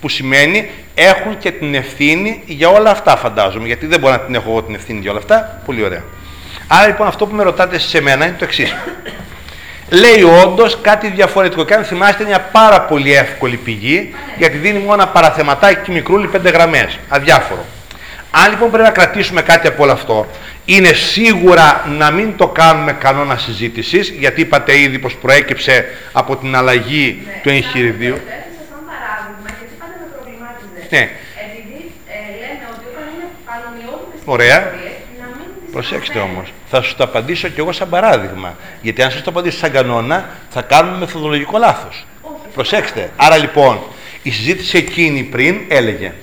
[0.02, 0.70] Που σημαίνει
[1.08, 3.68] έχουν και την ευθύνη για όλα αυτά φαντάζομαι.
[3.68, 5.62] Γιατί δεν μπορώ να την έχω εγώ την ευθύνη για όλα αυτά.
[5.66, 6.04] Πολύ ωραία.
[6.68, 8.76] Άρα λοιπόν αυτό που με ρωτάτε σε μένα είναι το εξής.
[9.90, 11.66] Λέει όντως κάτι διαφορετικό.
[11.66, 16.28] Και αν θυμάστε είναι μια πάρα πολύ εύκολη πηγή γιατί δίνει μόνο ένα παραθεματάκι μικρούλι
[16.28, 17.00] πέντε γραμμές.
[17.10, 17.66] Αδιάφορο.
[18.32, 20.28] Αν λοιπόν πρέπει να κρατήσουμε κάτι από όλο αυτό,
[20.66, 26.56] είναι σίγουρα να μην το κάνουμε κανόνα συζήτησης, γιατί είπατε ήδη πως προέκυψε από την
[26.56, 28.16] αλλαγή ναι, του εγχειριδίου.
[28.16, 28.32] Θα
[28.70, 30.79] σαν παράδειγμα, γιατί πάντα με προβλημάτιζε.
[30.90, 31.00] Ναι.
[31.46, 34.60] Επειδή ε, λέμε ότι όταν είναι πανομοιότυπες Ωραία.
[35.20, 36.38] να μην τις Προσέξτε αναφέρουμε.
[36.38, 38.56] όμως, θα σου το απαντήσω κι εγώ σαν παράδειγμα.
[38.82, 42.06] Γιατί αν σας το απαντήσω σαν κανόνα, θα κάνουμε μεθοδολογικό λάθος.
[42.54, 43.10] Προσέξτε.
[43.16, 43.80] Άρα λοιπόν,
[44.24, 46.14] η συζήτηση εκείνη πριν έλεγε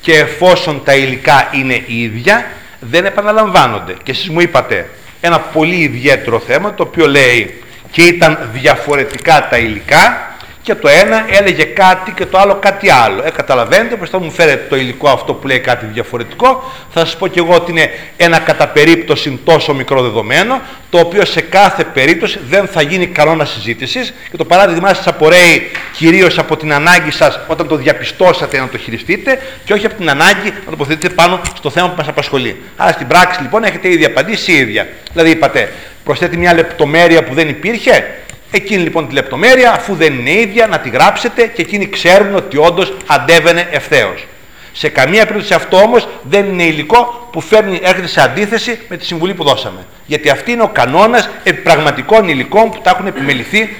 [0.00, 2.46] και εφόσον τα υλικά είναι ίδια,
[2.80, 3.96] δεν επαναλαμβάνονται.
[4.02, 4.90] Και εσείς μου είπατε
[5.20, 10.36] ένα πολύ ιδιαίτερο θέμα, το οποίο λέει και ήταν διαφορετικά τα υλικά
[10.68, 13.22] και το ένα έλεγε κάτι και το άλλο κάτι άλλο.
[13.24, 16.72] Ε, καταλαβαίνετε πως θα μου φέρετε το υλικό αυτό που λέει κάτι διαφορετικό.
[16.90, 20.60] Θα σας πω και εγώ ότι είναι ένα κατά περίπτωση τόσο μικρό δεδομένο,
[20.90, 24.14] το οποίο σε κάθε περίπτωση δεν θα γίνει κανόνα συζήτησης.
[24.30, 28.78] Και το παράδειγμά σας απορρέει κυρίως από την ανάγκη σας όταν το διαπιστώσατε να το
[28.78, 32.62] χειριστείτε και όχι από την ανάγκη να τοποθετείτε πάνω στο θέμα που μας απασχολεί.
[32.76, 34.88] Άρα στην πράξη λοιπόν έχετε ήδη απαντήσει ίδια.
[35.12, 35.72] Δηλαδή είπατε
[36.08, 38.14] Προσθέτει μια λεπτομέρεια που δεν υπήρχε.
[38.50, 42.56] Εκείνη λοιπόν τη λεπτομέρεια, αφού δεν είναι ίδια, να τη γράψετε και εκείνοι ξέρουν ότι
[42.56, 44.26] όντως αντέβαινε ευθέως.
[44.72, 49.04] Σε καμία περίπτωση αυτό όμως δεν είναι υλικό που φέρνει, έρχεται σε αντίθεση με τη
[49.04, 49.86] συμβουλή που δώσαμε.
[50.06, 51.28] Γιατί αυτή είναι ο κανόνας
[51.62, 53.76] πραγματικών υλικών που τα έχουν επιμεληθεί.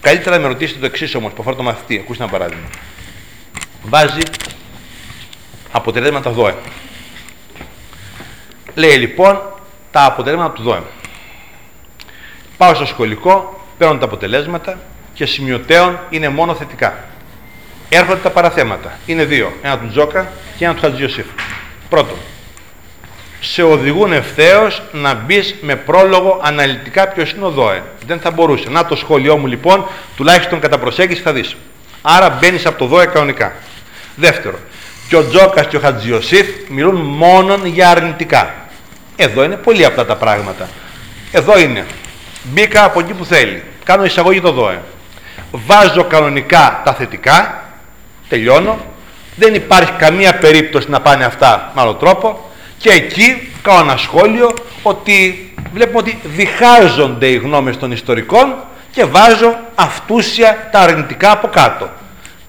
[0.00, 1.98] Καλύτερα να με ρωτήσετε το εξής όμως, που αφορά το μαθητή.
[1.98, 2.68] Ακούστε ένα παράδειγμα.
[3.82, 4.22] Βάζει
[5.72, 6.54] αποτελέσματα ΔΟΕ.
[8.74, 9.40] Λέει λοιπόν
[9.90, 10.82] τα αποτελέσματα του ΔΟΕ.
[12.56, 14.78] Πάω στο σχολικό, παίρνω τα αποτελέσματα
[15.14, 16.94] και σημειωτέων είναι μόνο θετικά.
[17.88, 18.98] Έρχονται τα παραθέματα.
[19.06, 19.52] Είναι δύο.
[19.62, 21.26] Ένα του Τζόκα και ένα του Χατζιωσήφ.
[21.88, 22.16] Πρώτον,
[23.40, 27.82] σε οδηγούν ευθέως να μπεις με πρόλογο αναλυτικά ποιος είναι ο ΔΟΕ.
[28.06, 28.70] Δεν θα μπορούσε.
[28.70, 31.56] Να το σχόλιο μου λοιπόν, τουλάχιστον κατά προσέγγιση θα δεις.
[32.02, 33.52] Άρα μπαίνεις από το ΔΟΕ κανονικά.
[34.16, 34.58] Δεύτερο,
[35.08, 38.54] και ο Τζόκας και ο Χατζιωσήφ μιλούν μόνο για αρνητικά.
[39.16, 40.68] Εδώ είναι πολύ απλά τα πράγματα.
[41.32, 41.84] Εδώ είναι.
[42.44, 43.62] Μπήκα από εκεί που θέλει.
[43.84, 44.82] Κάνω εισαγωγή το ΔΟΕ.
[45.50, 47.64] Βάζω κανονικά τα θετικά.
[48.28, 48.78] Τελειώνω.
[49.36, 52.50] Δεν υπάρχει καμία περίπτωση να πάνε αυτά με άλλο τρόπο.
[52.78, 58.54] Και εκεί κάνω ένα σχόλιο ότι βλέπουμε ότι διχάζονται οι γνώμες των ιστορικών
[58.90, 61.90] και βάζω αυτούσια τα αρνητικά από κάτω.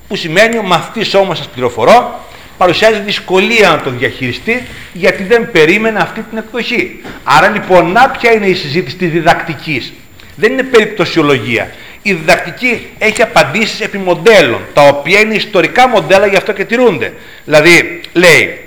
[0.08, 2.25] Που σημαίνει ο μαθητής όμως σας πληροφορώ
[2.58, 7.02] παρουσιάζει δυσκολία να το διαχειριστεί γιατί δεν περίμενε αυτή την εκδοχή.
[7.24, 9.94] Άρα λοιπόν, να ποια είναι η συζήτηση της διδακτικής.
[10.36, 11.70] Δεν είναι περιπτωσιολογία.
[12.02, 17.14] Η διδακτική έχει απαντήσεις επί μοντέλων, τα οποία είναι ιστορικά μοντέλα, γι' αυτό και τηρούνται.
[17.46, 18.60] Δηλαδή, λέει,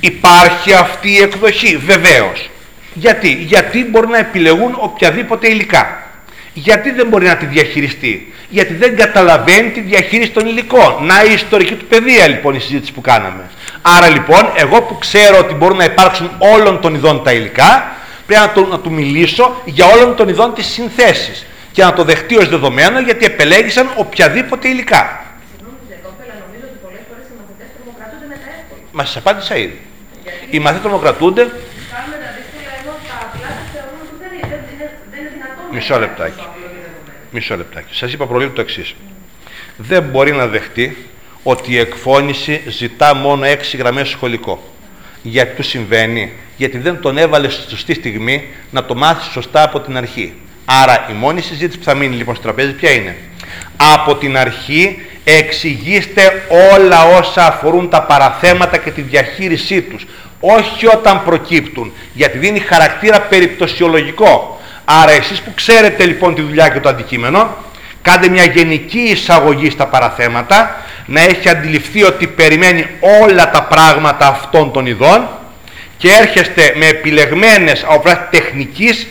[0.00, 2.50] υπάρχει αυτή η εκδοχή, βεβαίως.
[2.94, 6.11] Γιατί, γιατί μπορεί να επιλεγούν οποιαδήποτε υλικά.
[6.54, 10.96] Γιατί δεν μπορεί να τη διαχειριστεί; Γιατί δεν καταλαβαίνει τη διαχείριση των υλικών.
[11.00, 13.50] Να η ιστορική του παιδεία λοιπόν η συζήτηση που κάναμε.
[13.82, 17.96] Άρα λοιπόν, εγώ που ξέρω ότι μπορούν να υπάρξουν όλων των ειδών τα υλικά,
[18.26, 22.04] πρέπει να, το, να του μιλήσω για όλων των ειδών τις συνθέσεις και να το
[22.04, 25.24] δεχτεί ως δεδομένο γιατί επελέγησαν οποιαδήποτε υλικά.
[28.92, 29.80] Μα σας απάντησα ήδη.
[30.50, 31.50] Οι μαθητές τρομοκρατούνται.
[35.72, 36.44] Μισό λεπτάκι.
[37.30, 37.94] Μισό λεπτάκι.
[37.94, 38.94] Σας είπα προλίγο το εξής.
[39.76, 40.96] Δεν μπορεί να δεχτεί
[41.42, 44.62] ότι η εκφώνηση ζητά μόνο έξι γραμμές σχολικό.
[45.22, 49.80] Γιατί του συμβαίνει, γιατί δεν τον έβαλε στη σωστή στιγμή να το μάθει σωστά από
[49.80, 50.34] την αρχή.
[50.64, 53.16] Άρα η μόνη συζήτηση που θα μείνει λοιπόν στο τραπέζι ποια είναι;
[53.76, 60.06] Από την αρχή εξηγήστε όλα όσα αφορούν τα παραθέματα και τη διαχείρισή τους.
[60.40, 64.60] Όχι όταν προκύπτουν, γιατί δίνει χαρακτήρα περιπτωσιολογικό.
[64.84, 67.56] Άρα εσείς που ξέρετε λοιπόν τη δουλειά και το αντικείμενο,
[68.02, 72.86] κάντε μια γενική εισαγωγή στα παραθέματα, να έχει αντιληφθεί ότι περιμένει
[73.22, 75.28] όλα τα πράγματα αυτών των ειδών
[75.96, 79.06] και έρχεστε με επιλεγμένες από τεχνικής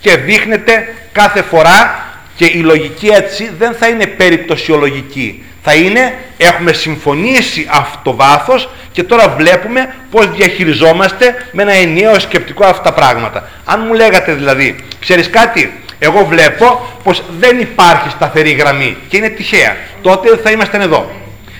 [0.00, 2.05] και δείχνετε κάθε φορά
[2.36, 5.44] και η λογική έτσι δεν θα είναι περιπτωσιολογική.
[5.62, 12.18] Θα είναι, έχουμε συμφωνήσει αυτό το βάθος και τώρα βλέπουμε πώς διαχειριζόμαστε με ένα ενιαίο
[12.20, 13.48] σκεπτικό αυτά τα πράγματα.
[13.64, 19.28] Αν μου λέγατε δηλαδή, ξέρεις κάτι, εγώ βλέπω πως δεν υπάρχει σταθερή γραμμή και είναι
[19.28, 21.10] τυχαία, τότε δεν θα ήμασταν εδώ.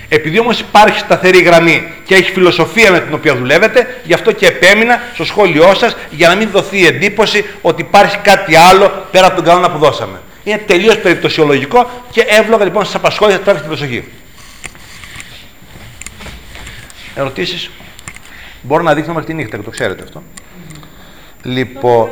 [0.08, 4.46] Επειδή όμως υπάρχει σταθερή γραμμή και έχει φιλοσοφία με την οποία δουλεύετε, γι' αυτό και
[4.46, 9.26] επέμεινα στο σχόλιο σας για να μην δοθεί η εντύπωση ότι υπάρχει κάτι άλλο πέρα
[9.26, 10.20] από τον κανόνα που δώσαμε.
[10.46, 14.04] Είναι τελείως περιπτωσιολογικό και εύλογα λοιπόν σας απασχόλησε, τράβηξε την προσοχή.
[17.14, 17.70] Ερωτήσεις;
[18.62, 20.22] Μπορώ να δείχνω μέχρι τη νύχτα, το ξέρετε αυτό.
[21.42, 22.08] Λοιπόν.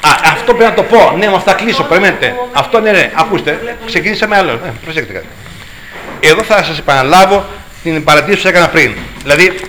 [0.00, 1.16] Α, αυτό πρέπει να το πω.
[1.16, 1.84] Ναι, μα θα κλείσω.
[1.84, 2.34] Περιμένετε.
[2.52, 3.12] Αυτό ναι, ναι.
[3.14, 3.76] Ακούστε.
[3.86, 4.50] Ξεκινήσαμε άλλο.
[4.50, 5.26] Ε, προσέξτε κάτι.
[6.20, 7.44] Εδώ θα σας επαναλάβω
[7.82, 8.92] την παρατήρηση που έκανα πριν.
[9.22, 9.60] Δηλαδή,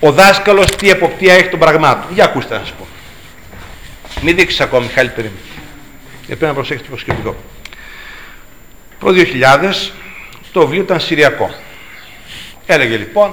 [0.00, 2.14] ο δάσκαλος τι εποπτεία έχει των πραγμάτων.
[2.14, 2.86] Για ακούστε να σας πω.
[4.20, 5.40] Μην δείξεις ακόμη, Μιχάλη, περίμενε.
[6.30, 7.36] Γιατί πρέπει να προσέξετε το σκεπτικό.
[8.98, 9.90] Προ 2000
[10.52, 11.50] το βιβλίο ήταν Συριακό.
[12.66, 13.32] Έλεγε λοιπόν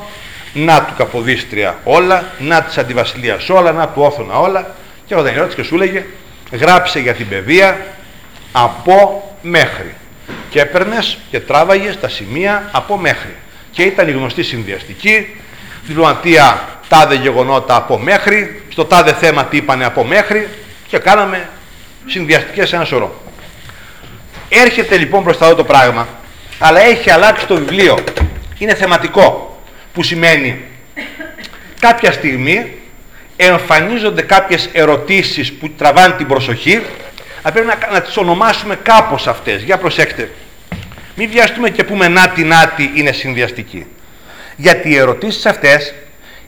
[0.54, 4.76] να του Καποδίστρια όλα, να της Αντιβασιλείας όλα, να του Όθωνα όλα
[5.06, 6.06] και όταν ερώτησε και σου έλεγε
[6.52, 7.86] γράψε για την παιδεία
[8.52, 9.96] από μέχρι
[10.50, 13.36] και έπαιρνες και τράβαγες τα σημεία από μέχρι
[13.72, 15.36] και ήταν η γνωστή συνδυαστική
[15.86, 20.48] διπλωματία τάδε γεγονότα από μέχρι στο τάδε θέμα τι είπανε από μέχρι
[20.88, 21.50] και κάναμε
[22.08, 23.22] συνδυαστικές σε ένα σωρό
[24.50, 26.08] έρχεται λοιπόν μπροστά εδώ το πράγμα
[26.60, 27.98] αλλά έχει αλλάξει το βιβλίο
[28.58, 29.60] είναι θεματικό
[29.94, 30.62] που σημαίνει
[31.80, 32.72] κάποια στιγμή
[33.36, 36.82] εμφανίζονται κάποιες ερωτήσεις που τραβάνε την προσοχή
[37.48, 39.62] αλλά πρέπει να, να τις ονομάσουμε κάπως αυτές.
[39.62, 40.32] Για προσέξτε.
[41.16, 43.86] Μην βιαστούμε και πούμε νάτι νάτι είναι συνδυαστική.
[44.56, 45.94] Γιατί οι ερωτήσεις αυτές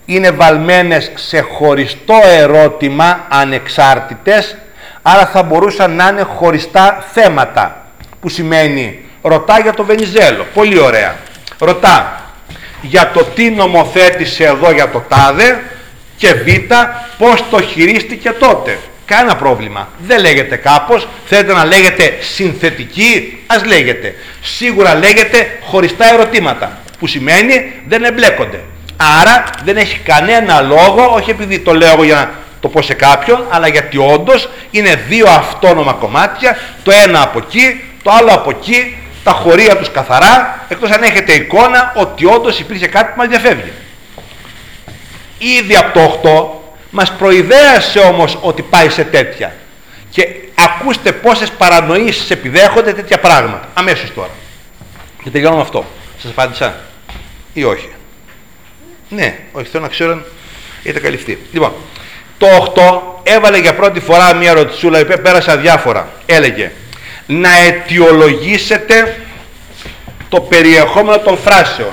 [0.04, 4.56] είναι βαλμένες σε χωριστό ερώτημα ανεξάρτητες,
[5.02, 7.86] άρα θα μπορούσαν να είναι χωριστά θέματα,
[8.20, 11.16] που σημαίνει ρωτά για το Βενιζέλο, πολύ ωραία.
[11.58, 12.24] Ρωτά
[12.82, 15.62] για το τι νομοθέτησε εδώ για το τάδε
[16.16, 16.46] και β,
[17.18, 18.78] πώς το χειρίστηκε τότε.
[19.04, 19.88] Κάνα πρόβλημα.
[20.06, 24.14] Δεν λέγεται κάπως, θέλετε να λέγεται συνθετική, ας λέγεται.
[24.40, 28.60] Σίγουρα λέγεται χωριστά ερωτήματα, που σημαίνει δεν εμπλέκονται.
[29.20, 32.30] Άρα δεν έχει κανένα λόγο, όχι επειδή το λέω εγώ για να
[32.60, 37.84] το πω σε κάποιον, αλλά γιατί όντως είναι δύο αυτόνομα κομμάτια, το ένα από εκεί,
[38.02, 42.86] το άλλο από εκεί, τα χωρία τους καθαρά, εκτός αν έχετε εικόνα ότι όντως υπήρχε
[42.86, 43.72] κάτι που μας διαφεύγει.
[45.38, 49.54] Ήδη από το 8 μας προειδέασε όμως ότι πάει σε τέτοια.
[50.10, 53.68] Και ακούστε πόσες παρανοήσεις επιδέχονται τέτοια πράγματα.
[53.74, 54.30] Αμέσως τώρα.
[55.22, 55.84] Και τελειώνω με αυτό.
[56.18, 56.80] Σας απάντησα
[57.52, 57.88] ή όχι.
[59.08, 60.24] Ναι, όχι, θέλω να ξέρω αν
[60.82, 61.38] είτε καλυφθεί.
[61.52, 61.72] Λοιπόν,
[62.40, 66.08] το 8 έβαλε για πρώτη φορά μια ρωτησούλα, η οποία πέρασε αδιάφορα.
[66.26, 66.70] Έλεγε,
[67.26, 69.16] να αιτιολογήσετε
[70.28, 71.92] το περιεχόμενο των φράσεων.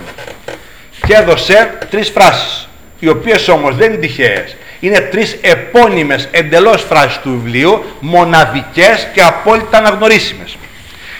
[1.07, 2.67] Και έδωσε τρεις φράσεις,
[2.99, 4.55] οι οποίες όμως δεν είναι τυχαίες.
[4.79, 10.57] Είναι τρεις επώνυμες εντελώς φράσεις του βιβλίου, μοναδικές και απόλυτα αναγνωρίσιμες.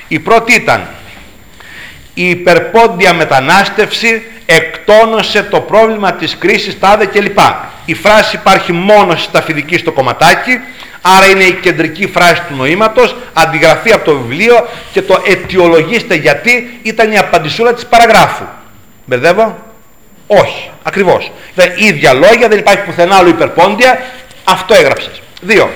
[0.07, 0.87] Η πρώτη ήταν
[2.19, 7.39] «Η υπερπόντια μετανάστευση εκτόνωσε το πρόβλημα της κρίσης τάδε κλπ.
[7.85, 10.59] Η φράση υπάρχει μόνο στη σταφιδική στο κομματάκι,
[11.01, 16.79] άρα είναι η κεντρική φράση του νοήματος, αντιγραφή από το βιβλίο και το αιτιολογήστε γιατί
[16.81, 18.45] ήταν η απαντησούλα της παραγράφου.
[19.05, 19.57] Μπερδεύω;
[20.27, 21.31] Όχι, ακριβώς.
[21.55, 24.01] Δηλαδή ίδια λόγια, δεν υπάρχει πουθενά άλλο υπερπόντια,
[24.43, 25.21] αυτό έγραψες.
[25.41, 25.69] Δύο.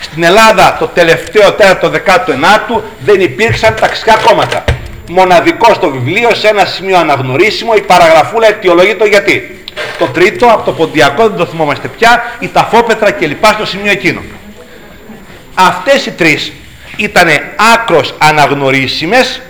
[0.00, 4.64] Στην Ελλάδα το τελευταίο τέταρτο 19ου δεν υπήρξαν ταξικά κόμματα
[5.08, 9.64] μοναδικό στο βιβλίο, σε ένα σημείο αναγνωρίσιμο, η παραγραφούλα αιτιολογεί το γιατί.
[9.98, 13.44] Το τρίτο, από το ποντιακό δεν το θυμόμαστε πια, η ταφόπετρα κλπ.
[13.44, 14.22] στο σημείο εκείνο.
[15.54, 16.52] Αυτές οι τρεις
[16.96, 17.28] ήταν
[17.74, 19.40] άκρος αναγνωρίσιμες,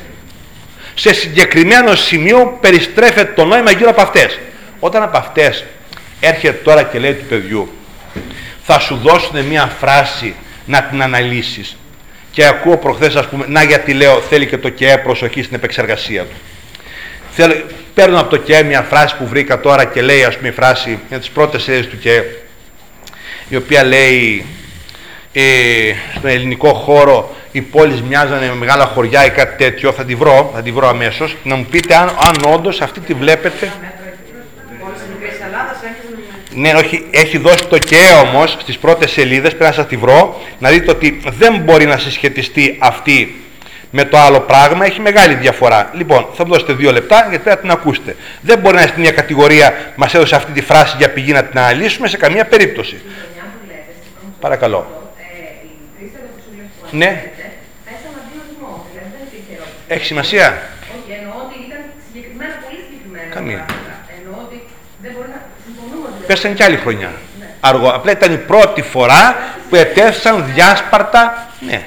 [0.94, 4.38] σε συγκεκριμένο σημείο περιστρέφεται το νόημα γύρω από αυτές.
[4.80, 5.64] Όταν από αυτές
[6.20, 7.72] έρχεται τώρα και λέει του παιδιού,
[8.62, 10.34] θα σου δώσουν μια φράση
[10.66, 11.76] να την αναλύσεις
[12.34, 16.22] και ακούω προχθές ας πούμε, να γιατί λέω θέλει και το ΚΕ προσοχή στην επεξεργασία
[16.22, 16.36] του.
[17.30, 17.54] Θέλω,
[17.94, 20.98] παίρνω από το ΚΕ μια φράση που βρήκα τώρα και λέει ας πούμε η φράση
[21.08, 22.24] για τις πρώτες σειρές του ΚΕ
[23.48, 24.44] η οποία λέει
[25.32, 25.42] ε,
[26.16, 30.50] στον ελληνικό χώρο οι πόλεις μοιάζανε με μεγάλα χωριά ή κάτι τέτοιο, θα τη βρω,
[30.54, 33.72] θα τη βρω αμέσως, να μου πείτε αν, αν όντως αυτή τη βλέπετε.
[36.54, 40.40] Ναι, όχι, έχει δώσει το και όμως στις πρώτες σελίδες, πρέπει να σας τη βρω,
[40.58, 43.44] να δείτε ότι δεν μπορεί να συσχετιστεί αυτή
[43.90, 45.90] με το άλλο πράγμα, έχει μεγάλη διαφορά.
[45.94, 48.16] Λοιπόν, θα μου δώσετε δύο λεπτά γιατί πρέπει να την ακούσετε.
[48.40, 51.44] Δεν μπορεί να είναι στην μια κατηγορία, μας έδωσε αυτή τη φράση για πηγή να
[51.44, 53.00] την αναλύσουμε σε καμία περίπτωση.
[54.40, 55.10] Παρακαλώ.
[56.90, 57.30] Ναι.
[59.88, 60.46] Έχει σημασία.
[60.94, 63.34] Όχι, εννοώ ότι ήταν συγκεκριμένα, πολύ συγκεκριμένα.
[63.34, 63.64] Καμία.
[64.18, 64.62] Εννοώ ότι
[65.02, 65.40] δεν μπορεί να
[66.24, 66.26] συμφωνούμε.
[66.26, 67.12] Πέσανε και άλλη χρονιά.
[67.60, 67.88] Αργό.
[67.88, 69.36] Απλά ήταν η πρώτη φορά
[69.68, 71.48] που ετέθησαν διάσπαρτα.
[71.60, 71.82] Ναι.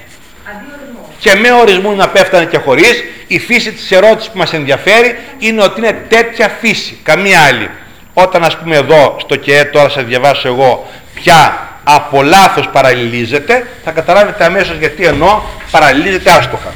[1.19, 5.63] Και με ορισμό να πέφτανε και χωρίς, η φύση της ερώτησης που μας ενδιαφέρει είναι
[5.63, 6.97] ότι είναι τέτοια φύση.
[7.03, 7.69] Καμία άλλη.
[8.13, 13.91] Όταν ας πούμε εδώ στο ΚΕΕ, τώρα σας διαβάσω εγώ, ποια από λάθος παραλληλίζεται, θα
[13.91, 16.73] καταλάβετε αμέσως γιατί εννοώ παραλληλίζεται άστοχα.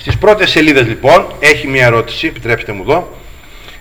[0.00, 3.16] Στις πρώτες σελίδες λοιπόν έχει μια ερώτηση, επιτρέψτε μου εδώ,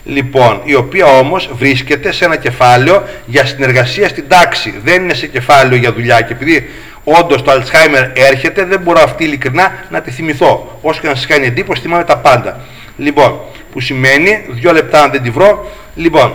[0.06, 4.74] λοιπόν, η οποία όμως βρίσκεται σε ένα κεφάλαιο για συνεργασία στην τάξη.
[4.84, 6.70] Δεν είναι σε κεφάλαιο για δουλειά και επειδή
[7.04, 10.80] όντως το Alzheimer έρχεται, δεν μπορώ αυτή ειλικρινά να τη θυμηθώ.
[10.82, 12.60] Όσο και να σας κάνει εντύπωση, θυμάμαι τα πάντα.
[12.98, 13.40] Λοιπόν,
[13.72, 16.34] που σημαίνει, δύο λεπτά αν δεν τη βρω, λοιπόν,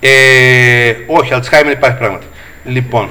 [0.00, 2.26] ε, όχι, Alzheimer υπάρχει πράγματι.
[2.64, 3.10] Λοιπόν,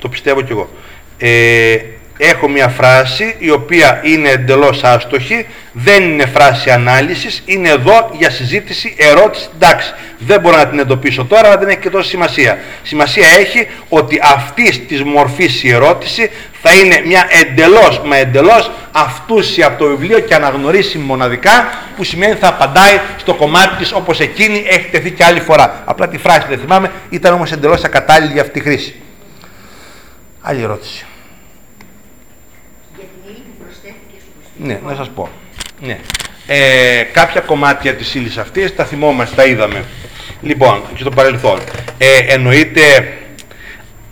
[0.00, 0.70] το πιστεύω κι εγώ.
[1.18, 1.76] Ε,
[2.24, 8.30] έχω μια φράση η οποία είναι εντελώς άστοχη, δεν είναι φράση ανάλυσης, είναι εδώ για
[8.30, 9.92] συζήτηση, ερώτηση, εντάξει.
[10.18, 12.58] Δεν μπορώ να την εντοπίσω τώρα, αλλά δεν έχει και τόσο σημασία.
[12.82, 16.30] Σημασία έχει ότι αυτή της μορφής η ερώτηση
[16.62, 22.34] θα είναι μια εντελώς, μα εντελώς αυτούσια από το βιβλίο και αναγνωρίσιμη μοναδικά, που σημαίνει
[22.34, 25.82] θα απαντάει στο κομμάτι της όπως εκείνη έχει τεθεί και άλλη φορά.
[25.84, 28.94] Απλά τη φράση δεν θυμάμαι, ήταν όμως εντελώς ακατάλληλη για αυτή τη χρήση.
[30.40, 31.04] Άλλη ερώτηση.
[34.62, 35.28] Ναι, να σας πω.
[35.80, 35.98] Ναι.
[36.46, 39.84] Ε, κάποια κομμάτια της ύλης αυτής τα θυμόμαστε, τα είδαμε.
[40.42, 41.58] Λοιπόν, και στο παρελθόν.
[41.98, 43.12] Ε, εννοείται,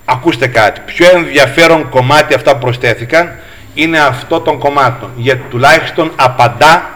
[0.04, 3.38] ακούστε κάτι, πιο ενδιαφέρον κομμάτι αυτά που προσθέθηκαν
[3.74, 5.10] είναι αυτό των κομμάτων.
[5.16, 6.90] Γιατί τουλάχιστον απαντά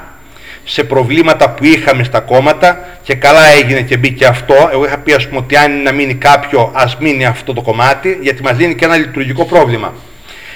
[0.65, 4.69] σε προβλήματα που είχαμε στα κόμματα και καλά έγινε και μπήκε αυτό.
[4.73, 7.63] Εγώ είχα πει ας πούμε ότι αν είναι να μείνει κάποιο ας μείνει αυτό το
[7.63, 9.93] κομμάτι γιατί μας δίνει και ένα λειτουργικό πρόβλημα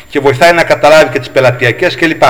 [0.08, 2.22] και βοηθάει να καταλάβει και τις πελατειακές κλπ.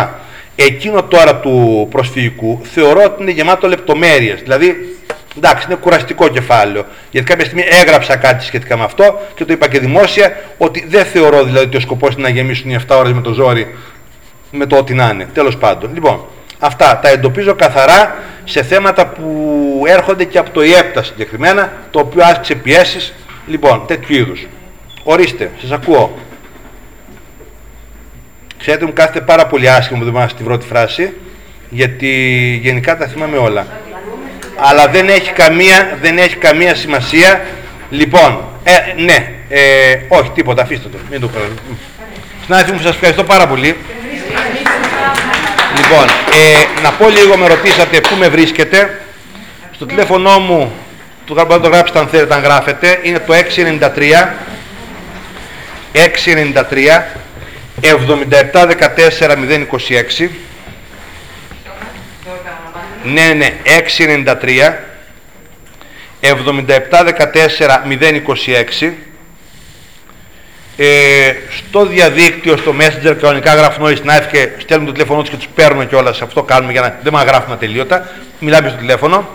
[0.61, 4.41] Εκείνο τώρα του προσφυγικού θεωρώ ότι είναι γεμάτο λεπτομέρειες.
[4.41, 4.97] Δηλαδή,
[5.37, 6.85] εντάξει, είναι κουραστικό κεφάλαιο.
[7.11, 11.05] Γιατί κάποια στιγμή έγραψα κάτι σχετικά με αυτό και το είπα και δημόσια ότι δεν
[11.05, 13.75] θεωρώ δηλαδή ότι ο σκοπός είναι να γεμίσουν οι 7 ώρες με το ζόρι
[14.51, 15.29] με το ό,τι να είναι.
[15.35, 15.91] Τέλος πάντων.
[15.95, 16.25] Λοιπόν,
[16.59, 22.25] αυτά τα εντοπίζω καθαρά σε θέματα που έρχονται και από το ΙΕΠΤΑ συγκεκριμένα, το οποίο
[22.25, 23.15] άσκησε πιέσεις,
[23.47, 24.47] λοιπόν, τέτοιου είδους.
[25.03, 26.19] Ορίστε, σας ακούω.
[28.59, 31.13] Ξέρετε, μου κάθεται πάρα πολύ άσχημο που δεν στη πρώτη φράση,
[31.69, 32.09] γιατί
[32.63, 33.67] γενικά τα θυμάμαι όλα.
[34.57, 37.41] Αλλά δεν έχει καμία, δεν έχει καμία σημασία.
[37.91, 39.61] Λοιπόν, ε, ναι, ε,
[40.09, 41.45] όχι τίποτα, αφήστε το, μην το κάνω.
[42.45, 43.77] Συνάδελφοι μου, σας ευχαριστώ πάρα πολύ.
[45.77, 49.01] Λοιπόν, ε, να πω λίγο, με ρωτήσατε πού με βρίσκετε.
[49.75, 50.73] Στο τηλέφωνο μου,
[51.25, 54.29] το μπορείτε το γράψετε αν θέλετε, αν γράφετε, είναι το 693
[55.93, 57.03] 693
[57.83, 57.89] 7714
[60.21, 60.29] 026
[63.05, 63.55] ναι, ναι,
[64.39, 64.75] 693
[66.21, 66.31] 7714
[68.81, 68.93] 026
[70.81, 75.37] ε, στο διαδίκτυο, στο Messenger, κανονικά γράφουν όλοι συνάδελφοι και στέλνουν το τηλέφωνο τους και
[75.37, 76.23] τους παίρνουν κιόλας.
[76.23, 78.09] Αυτό κάνουμε για να δεν μας γράφουν ατελείωτα.
[78.41, 79.29] Μιλάμε στο τηλέφωνο.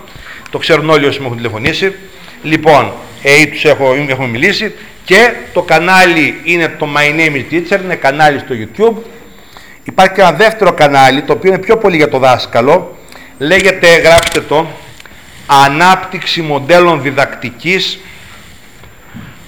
[0.49, 1.95] Το ξέρουν όλοι όσοι μου έχουν τηλεφωνήσει.
[2.43, 4.75] Λοιπόν, ε, ή τους έχω, έχουμε μιλήσει.
[5.05, 9.01] Και το κανάλι είναι το My Name is Teacher, είναι κανάλι στο YouTube.
[9.83, 12.97] Υπάρχει και ένα δεύτερο κανάλι, το οποίο είναι πιο πολύ για το δάσκαλο.
[13.37, 14.67] Λέγεται, γράψτε το,
[15.45, 17.99] Ανάπτυξη μοντέλων διδακτικής,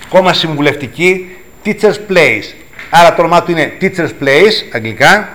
[0.09, 1.35] κόμμα συμβουλευτική,
[1.65, 2.53] Teacher's Place.
[2.89, 5.29] Άρα το όνομά του είναι Teacher's Place, αγγλικά.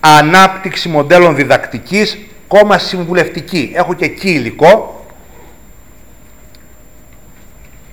[0.00, 2.18] Ανάπτυξη μοντέλων διδακτικής,
[2.48, 3.72] κόμμα συμβουλευτική.
[3.74, 5.04] Έχω και εκεί υλικό.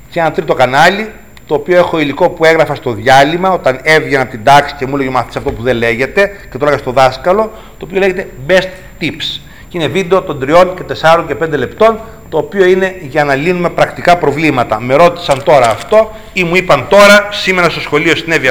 [0.10, 1.12] Και ένα τρίτο κανάλι,
[1.48, 4.96] το οποίο έχω υλικό που έγραφα στο διάλειμμα όταν έβγαινα από την τάξη και μου
[4.96, 8.68] έλεγε μάθεις αυτό που δεν λέγεται και το έλεγα στο δάσκαλο, το οποίο λέγεται Best
[9.02, 9.42] Tips.
[9.68, 13.36] Και είναι βίντεο των 3 και 4 και 5 λεπτών, το οποίο είναι για να
[13.36, 14.82] λύνουμε πρακτικά προβλήματα.
[14.82, 18.42] Με ρώτησαν τώρα αυτό ή μου είπαν τώρα, σήμερα στο σχολείο συνέβη